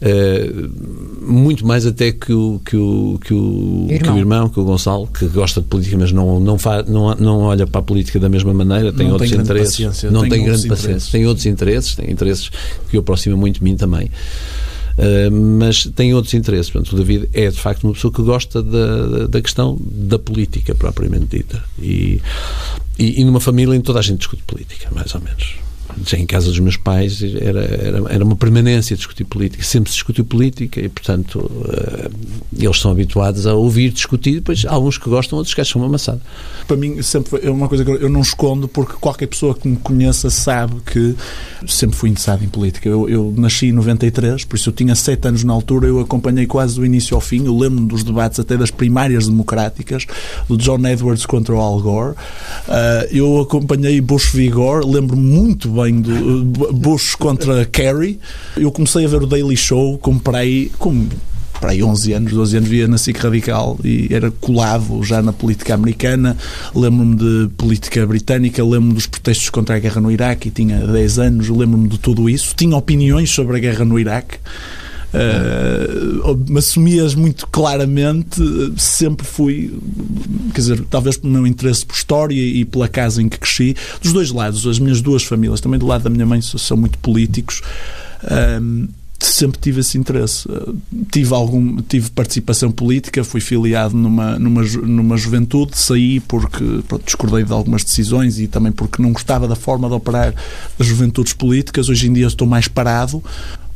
[0.00, 3.98] Uh, muito mais até que o, que o, que o, irmão.
[3.98, 7.14] que o irmão, que o Gonçalo, que gosta de política, mas não, não, faz, não,
[7.16, 10.02] não olha para a política da mesma maneira, tem não outros tem interesses.
[10.04, 12.50] Não tem, grande paciência, tem outros interesses, tem interesses
[12.88, 14.10] que o aproximam muito de mim também.
[15.00, 16.70] Uh, mas tem outros interesses.
[16.70, 20.74] Portanto, o David é de facto uma pessoa que gosta da, da questão da política
[20.74, 21.64] propriamente dita.
[21.80, 22.20] E,
[22.98, 25.69] e, e numa família em toda a gente discute política, mais ou menos
[26.04, 29.62] já em casa dos meus pais era, era, era uma permanência discutir política.
[29.62, 32.10] Sempre se discutiu política e, portanto, uh,
[32.56, 34.34] eles são habituados a ouvir discutir.
[34.36, 36.20] Depois há uns que gostam, outros que acham uma maçada.
[36.66, 39.76] Para mim, sempre é uma coisa que eu não escondo, porque qualquer pessoa que me
[39.76, 41.14] conheça sabe que
[41.66, 42.88] sempre fui interessado em política.
[42.88, 46.46] Eu, eu nasci em 93, por isso eu tinha 7 anos na altura, eu acompanhei
[46.46, 47.44] quase do início ao fim.
[47.44, 50.06] Eu lembro-me dos debates até das primárias democráticas,
[50.48, 52.10] do John Edwards contra o Al Gore.
[52.12, 52.16] Uh,
[53.10, 54.48] eu acompanhei Bush v.
[54.48, 58.18] Gore, lembro-me muito bem bem do Bush contra Kerry.
[58.56, 61.06] Eu comecei a ver o Daily Show, comprei, com
[61.60, 65.32] para aí 11 anos, 12 anos, via na SIC Radical e era colado já na
[65.32, 66.36] política americana.
[66.74, 71.18] Lembro-me de política britânica, lembro-me dos protestos contra a guerra no Iraque e tinha 10
[71.18, 72.54] anos, lembro-me de tudo isso.
[72.56, 74.38] Tinha opiniões sobre a guerra no Iraque.
[75.12, 78.40] Uh, assumi-as muito claramente,
[78.76, 79.76] sempre fui,
[80.54, 84.12] quer dizer, talvez pelo meu interesse por história e pela casa em que cresci, dos
[84.12, 87.60] dois lados, as minhas duas famílias, também do lado da minha mãe, são muito políticos.
[88.22, 88.88] Uh,
[89.20, 90.48] sempre tive esse interesse.
[91.10, 97.44] Tive algum, tive participação política, fui filiado numa, numa, numa juventude, saí porque pronto, discordei
[97.44, 100.34] de algumas decisões e também porque não gostava da forma de operar
[100.78, 101.88] as juventudes políticas.
[101.88, 103.22] Hoje em dia estou mais parado,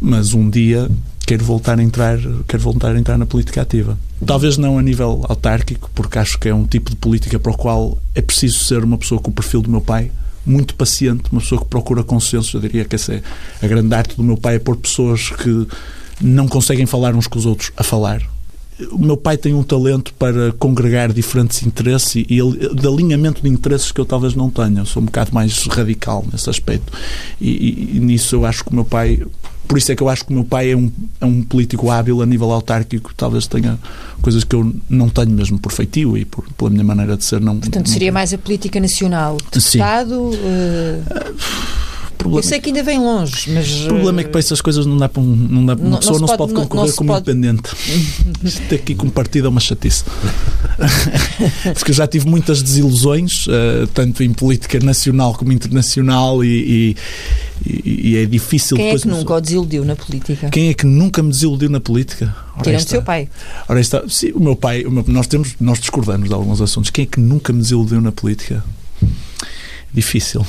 [0.00, 0.90] mas um dia
[1.26, 3.98] quero voltar a entrar, quero voltar a entrar na política ativa.
[4.24, 7.56] Talvez não a nível autárquico, porque acho que é um tipo de política para o
[7.56, 10.10] qual é preciso ser uma pessoa com o perfil do meu pai,
[10.44, 12.56] muito paciente, uma pessoa que procura consenso.
[12.56, 13.22] Eu diria que essa é
[13.62, 15.66] a grande arte do meu pai, é pôr pessoas que
[16.20, 18.22] não conseguem falar uns com os outros a falar.
[18.90, 23.48] O meu pai tem um talento para congregar diferentes interesses e, e de alinhamento de
[23.48, 24.80] interesses que eu talvez não tenha.
[24.80, 26.92] Eu sou um bocado mais radical nesse aspecto.
[27.40, 29.22] E, e, e nisso eu acho que o meu pai
[29.66, 30.90] por isso é que eu acho que o meu pai é um,
[31.20, 33.78] é um político hábil a nível autárquico, talvez tenha
[34.22, 37.40] coisas que eu não tenho mesmo por feitio e por, pela minha maneira de ser.
[37.40, 38.14] Não, Portanto, seria não...
[38.14, 40.30] mais a política nacional, deputado.
[40.30, 41.34] Uh...
[42.24, 43.84] Eu sei que ainda vem longe, mas.
[43.84, 45.98] O problema é que para essas coisas não dá para um, não dá, uma não,
[45.98, 47.30] pessoa não se pode, concorrer não como pode...
[47.30, 47.70] independente.
[48.42, 50.04] Isto aqui como partido é uma chatice.
[51.74, 56.96] Porque eu já tive muitas desilusões, uh, tanto em política nacional como internacional, e,
[57.66, 60.48] e, e é difícil Quem é que nunca o desiludiu na política?
[60.50, 62.34] Quem é que nunca me desiludiu na política?
[62.62, 63.28] Tirando o seu pai.
[63.68, 66.90] Ora está, sim, o meu pai, o meu, nós, temos, nós discordamos de alguns assuntos.
[66.90, 68.64] Quem é que nunca me desiludiu na política?
[69.92, 70.44] Difícil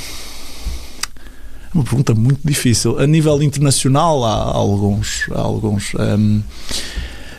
[1.76, 2.98] uma pergunta muito difícil.
[2.98, 5.28] A nível internacional há alguns.
[5.32, 6.42] Há alguns um,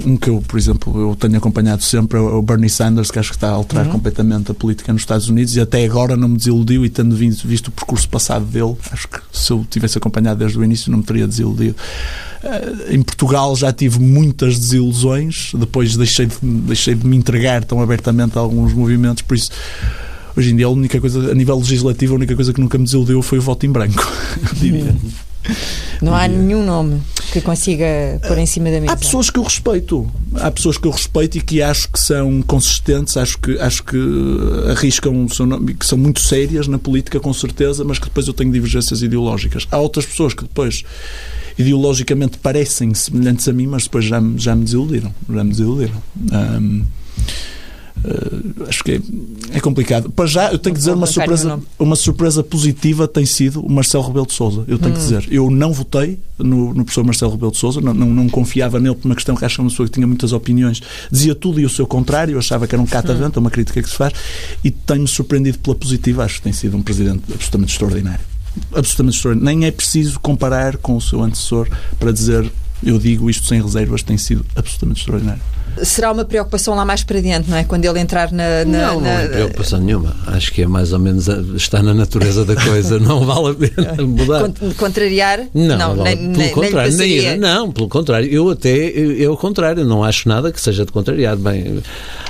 [0.04, 3.30] um que eu, por exemplo, eu tenho acompanhado sempre é o Bernie Sanders, que acho
[3.30, 3.92] que está a alterar uhum.
[3.92, 7.68] completamente a política nos Estados Unidos e até agora não me desiludiu e tendo visto
[7.68, 11.04] o percurso passado dele, acho que se eu tivesse acompanhado desde o início não me
[11.04, 11.76] teria desiludido.
[12.44, 17.80] Eh, em Portugal já tive muitas desilusões, depois deixei de, deixei de me entregar tão
[17.80, 19.50] abertamente a alguns movimentos, por isso
[20.36, 22.84] hoje em dia a única coisa, a nível legislativo, a única coisa que nunca me
[22.84, 24.06] desiludiu foi o voto em branco,
[24.54, 24.94] diria.
[26.02, 27.00] Não há nenhum nome
[27.32, 27.86] que consiga
[28.26, 28.92] pôr em cima da mesa.
[28.92, 30.10] Há pessoas que eu respeito.
[30.34, 33.98] Há pessoas que eu respeito e que acho que são consistentes, acho que, acho que
[34.70, 35.26] arriscam,
[35.78, 39.66] que são muito sérias na política, com certeza, mas que depois eu tenho divergências ideológicas.
[39.70, 40.84] Há outras pessoas que depois
[41.58, 45.14] ideologicamente parecem semelhantes a mim, mas depois já, já me desiludiram.
[45.32, 46.02] Já me desiludiram.
[46.32, 46.84] Um,
[48.06, 49.00] Uh, acho que é,
[49.56, 50.08] é, complicado.
[50.10, 54.06] Para já, eu tenho que dizer uma surpresa, uma surpresa positiva tem sido o Marcelo
[54.06, 54.64] Rebelo de Souza.
[54.68, 54.94] Eu tenho hum.
[54.94, 58.28] que dizer, eu não votei no, no professor Marcelo Rebelo de Souza, não, não, não,
[58.28, 60.80] confiava nele por uma questão que acho que é uma pessoa que tinha muitas opiniões,
[61.10, 63.42] dizia tudo e o seu contrário, achava que era um catavento, hum.
[63.42, 64.12] uma crítica que se faz,
[64.62, 66.24] e tenho-me surpreendido pela positiva.
[66.24, 68.24] Acho que tem sido um presidente absolutamente extraordinário.
[68.72, 69.58] Absolutamente extraordinário.
[69.58, 72.48] Nem é preciso comparar com o seu antecessor para dizer
[72.84, 75.42] eu digo isto sem reservas, tem sido absolutamente extraordinário
[75.82, 77.64] será uma preocupação lá mais para dentro, não é?
[77.64, 78.64] Quando ele entrar na.
[78.64, 80.16] na não, não é preocupação nenhuma.
[80.26, 81.28] Acho que é mais ou menos.
[81.54, 82.98] Está na natureza da coisa.
[83.00, 84.42] não vale a pena mudar.
[84.76, 85.40] Contrariar?
[85.54, 86.16] Não, não vale.
[86.16, 86.96] nem, pelo contrário.
[86.96, 88.28] Nem, nem, não, pelo contrário.
[88.28, 88.76] Eu até.
[88.76, 89.84] Eu, ao contrário.
[89.84, 91.36] Não acho nada que seja de contrariar.
[91.36, 91.82] Bem,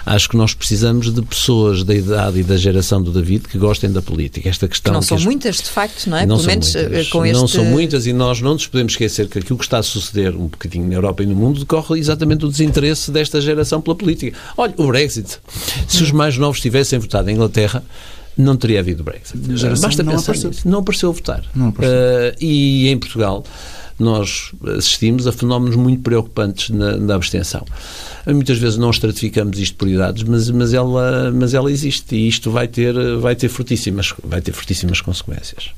[0.05, 3.91] acho que nós precisamos de pessoas da idade e da geração do David que gostem
[3.91, 4.49] da política.
[4.49, 4.93] Esta questão.
[4.93, 6.27] Que não são que muitas, de facto, não é?
[6.27, 6.93] Não Pelo menos muitas.
[6.93, 7.39] Eh, com este.
[7.39, 10.35] Não são muitas e nós não nos podemos esquecer que aquilo que está a suceder
[10.35, 14.37] um bocadinho na Europa e no mundo decorre exatamente do desinteresse desta geração pela política.
[14.57, 15.39] Olha, o Brexit.
[15.87, 17.83] Se os mais novos tivessem votado em Inglaterra,
[18.37, 19.39] não teria havido Brexit.
[19.81, 20.51] Basta não pensar apareceu.
[20.51, 20.69] nisso.
[20.69, 21.45] Não apareceu a votar.
[21.55, 21.97] Apareceu.
[21.97, 23.45] Uh, e em Portugal
[23.99, 27.65] nós assistimos a fenómenos muito preocupantes na, na, abstenção.
[28.27, 32.51] Muitas vezes não estratificamos isto por idades, mas, mas, ela, mas ela existe e isto
[32.51, 35.71] vai ter, vai ter, fortíssimas, vai ter fortíssimas consequências.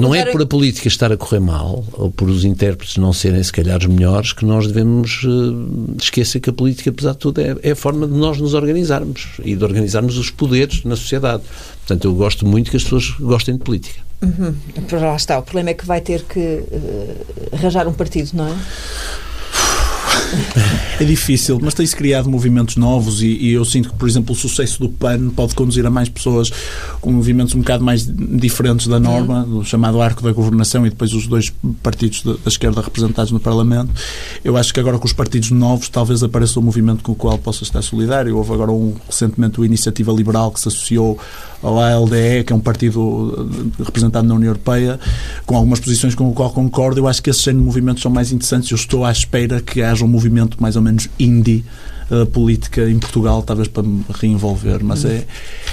[0.00, 3.42] Não é por a política estar a correr mal, ou por os intérpretes não serem,
[3.42, 7.40] se calhar, os melhores, que nós devemos uh, esquecer que a política, apesar de tudo,
[7.40, 11.42] é, é, a forma de nós nos organizarmos e de organizarmos os poderes na sociedade.
[11.86, 14.00] Portanto, eu gosto muito que as pessoas gostem de política.
[14.22, 14.54] Uhum.
[14.92, 15.38] Lá está.
[15.38, 18.56] O problema é que vai ter que uh, arranjar um partido, não é?
[21.00, 24.38] É difícil, mas tem-se criado movimentos novos e, e, eu sinto que, por exemplo, o
[24.38, 26.52] sucesso do PAN pode conduzir a mais pessoas
[27.00, 29.64] com movimentos um bocado mais diferentes da norma, uhum.
[29.64, 31.52] chamado arco da governação e depois os dois
[31.82, 33.90] partidos da, da, esquerda representados no Parlamento.
[34.44, 37.36] Eu acho que agora com os partidos novos talvez apareça um movimento com o qual
[37.38, 38.36] possa estar solidário.
[38.36, 41.18] Houve agora um, recentemente o Iniciativa Liberal que se associou
[41.64, 43.48] ao ALDE, que é um partido
[43.78, 45.00] eh, representado na União Europeia,
[45.46, 47.00] com algumas posições com o qual concordo.
[47.00, 48.70] Eu acho que esses movimentos são mais interessantes.
[48.70, 51.64] Eu estou à espera que haja um movimento mais ou menos indie
[52.10, 55.24] uh, política em Portugal, talvez para me reenvolver, mas é,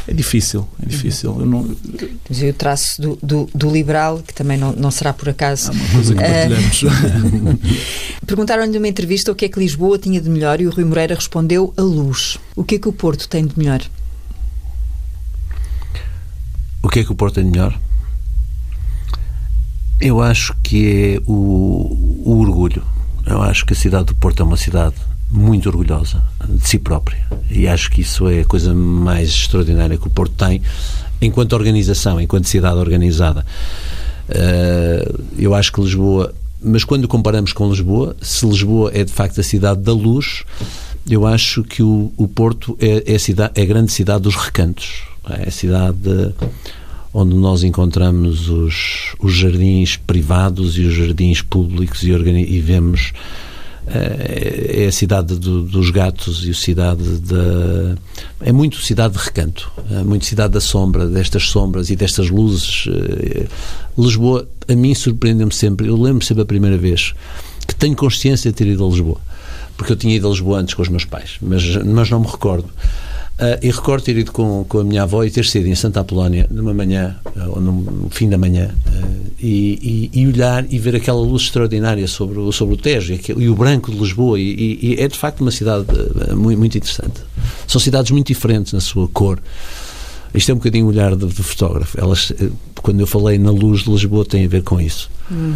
[0.08, 1.36] é difícil, é difícil.
[1.39, 1.60] Eu não...
[1.60, 5.72] O traço do, do, do, liberal, que também não, não será por acaso.
[5.72, 6.84] É uma coisa que partilhamos.
[6.84, 7.60] Uh...
[8.26, 11.16] Perguntaram-lhe numa entrevista o que é que Lisboa tinha de melhor e o Rui Moreira
[11.16, 12.38] respondeu a luz.
[12.56, 13.82] O que é que o Porto tem de melhor?
[16.84, 17.78] O que é que o Porto tem de melhor?
[20.00, 22.84] Eu acho que é o, o orgulho.
[23.26, 24.96] Eu acho que a cidade do Porto é uma cidade
[25.30, 27.26] muito orgulhosa de si própria.
[27.50, 30.62] E acho que isso é a coisa mais extraordinária que o Porto tem
[31.22, 33.46] enquanto organização, enquanto cidade organizada.
[34.28, 39.40] Uh, eu acho que Lisboa, mas quando comparamos com Lisboa, se Lisboa é de facto
[39.40, 40.44] a cidade da luz,
[41.10, 44.36] eu acho que o, o Porto é, é, a cidade, é a grande cidade dos
[44.36, 45.11] recantos.
[45.30, 46.34] É a cidade
[47.14, 53.14] onde nós encontramos os, os jardins privados e os jardins públicos e, e vemos
[53.88, 57.98] é a cidade do, dos gatos e a cidade da
[58.40, 62.86] é muito cidade de recanto é muito cidade da sombra destas sombras e destas luzes
[62.88, 63.48] eh,
[63.98, 67.14] Lisboa a mim surpreende-me sempre eu lembro sempre a primeira vez
[67.68, 69.20] que tenho consciência de ter ido a Lisboa
[69.76, 72.28] porque eu tinha ido a Lisboa antes com os meus pais mas, mas não me
[72.28, 72.70] recordo
[73.42, 76.02] Uh, e recordo ter ido com, com a minha avó e ter sido em Santa
[76.02, 80.78] Apolónia numa manhã, uh, ou no fim da manhã, uh, e, e, e, olhar e
[80.78, 84.39] ver aquela luz extraordinária sobre o, sobre o Tejo e, o branco de Lisboa.
[84.39, 85.88] E, e, é de facto uma cidade
[86.36, 87.20] muito, muito interessante.
[87.68, 89.39] São cidades muito diferentes na sua cor.
[90.36, 92.00] Isto é um bocadinho o olhar do, do fotógrafo.
[92.00, 92.32] Elas,
[92.84, 95.10] quando eu falei na luz de Lisboa, tem a ver com isso.
[95.32, 95.56] Hum.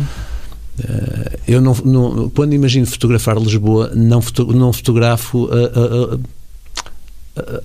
[1.48, 6.20] eu não, não, quando imagino fotografar Lisboa, não, foto, não fotografo a, a,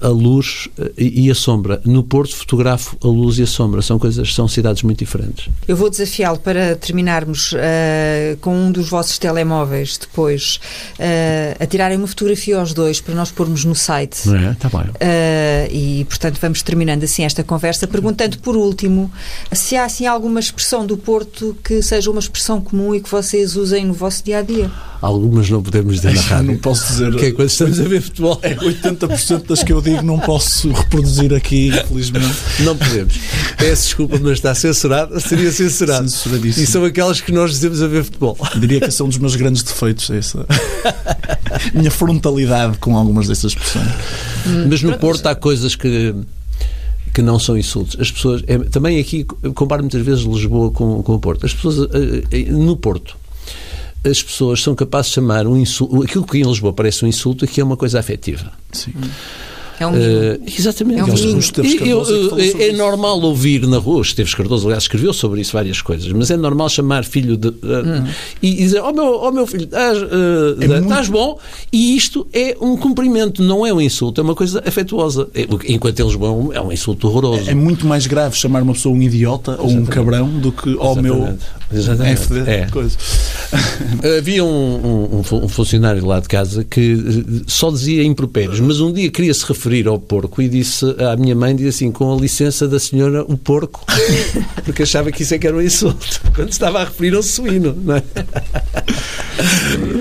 [0.01, 0.69] a luz
[0.99, 1.81] e a sombra.
[1.85, 3.83] No Porto fotografo a luz e a sombra.
[3.83, 5.49] São coisas, são cidades muito diferentes.
[5.67, 10.61] Eu vou desafiá-lo para terminarmos uh, com um dos vossos telemóveis depois
[10.99, 14.29] uh, a tirarem uma fotografia aos dois para nós pormos no site.
[14.29, 14.55] Não é?
[14.55, 14.81] Tá bem.
[14.81, 19.11] Uh, e portanto vamos terminando assim esta conversa perguntando por último
[19.53, 23.57] se há assim alguma expressão do Porto que seja uma expressão comum e que vocês
[23.57, 24.71] usem no vosso dia a dia.
[25.01, 26.53] Algumas não podemos dizer na rádio.
[26.53, 27.15] Não posso dizer.
[27.17, 28.39] Que é quando estamos a ver futebol.
[28.43, 32.37] É 80% das que eu digo não posso reproduzir aqui, infelizmente.
[32.61, 33.15] Não podemos.
[33.57, 35.19] Peço desculpa, mas está censurado.
[35.21, 36.07] Seria censurado.
[36.07, 38.37] E são aquelas que nós dizemos a ver futebol.
[38.59, 40.47] Diria que esse é um dos meus grandes defeitos, essa.
[41.75, 43.89] Minha frontalidade com algumas dessas expressões.
[44.69, 46.15] Mas no Porto há coisas que
[47.13, 47.97] que não são insultos.
[47.99, 49.25] As pessoas, é, também aqui,
[49.55, 51.45] comparo muitas vezes Lisboa com, com o Porto.
[51.45, 51.89] As pessoas,
[52.49, 53.17] no Porto,
[54.05, 56.03] as pessoas são capazes de chamar um insulto.
[56.03, 58.53] Aquilo que em Lisboa parece um insulto, aqui é uma coisa afetiva.
[58.73, 58.93] Sim.
[59.81, 61.01] É um Uh, exatamente.
[61.01, 65.41] É, um e, eu, é, é normal ouvir na rua, Esteves Cardoso, aliás, escreveu sobre
[65.41, 67.49] isso várias coisas, mas é normal chamar filho de.
[67.49, 67.53] Uh,
[68.05, 68.09] hum.
[68.43, 71.13] e, dizer: oh, meu, oh, meu filho, estás, uh, é estás muito...
[71.13, 71.39] bom,
[71.73, 75.29] e isto é um cumprimento, não é um insulto, é uma coisa afetuosa.
[75.35, 77.49] É, enquanto eles vão, é um insulto horroroso.
[77.49, 79.77] É, é, muito mais grave chamar uma pessoa um idiota exatamente.
[79.77, 81.39] ou um cabrão do que ó oh, meu.
[81.73, 82.23] Exatamente.
[82.23, 82.67] FD, é.
[82.67, 82.99] coisa.
[84.19, 89.09] Havia um, um, um, funcionário lá de casa que só dizia impropérios, mas um dia
[89.09, 92.17] queria se referir referir ao porco e disse à minha mãe, disse assim, com a
[92.17, 93.87] licença da senhora, o porco,
[94.65, 97.73] porque achava que isso é que era um insulto, quando estava a referir ao suíno,
[97.73, 98.03] não é?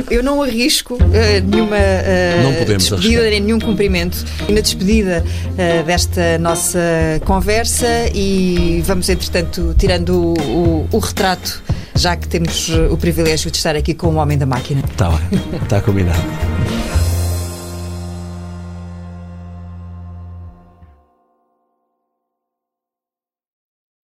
[0.09, 3.30] Eu não arrisco uh, nenhuma uh, não despedida arriscar.
[3.30, 6.80] nem nenhum cumprimento na despedida uh, desta nossa
[7.26, 11.61] conversa e vamos, entretanto, tirando o, o, o retrato
[11.95, 14.82] já que temos o privilégio de estar aqui com o Homem da Máquina.
[14.89, 16.20] Está bem, está combinado.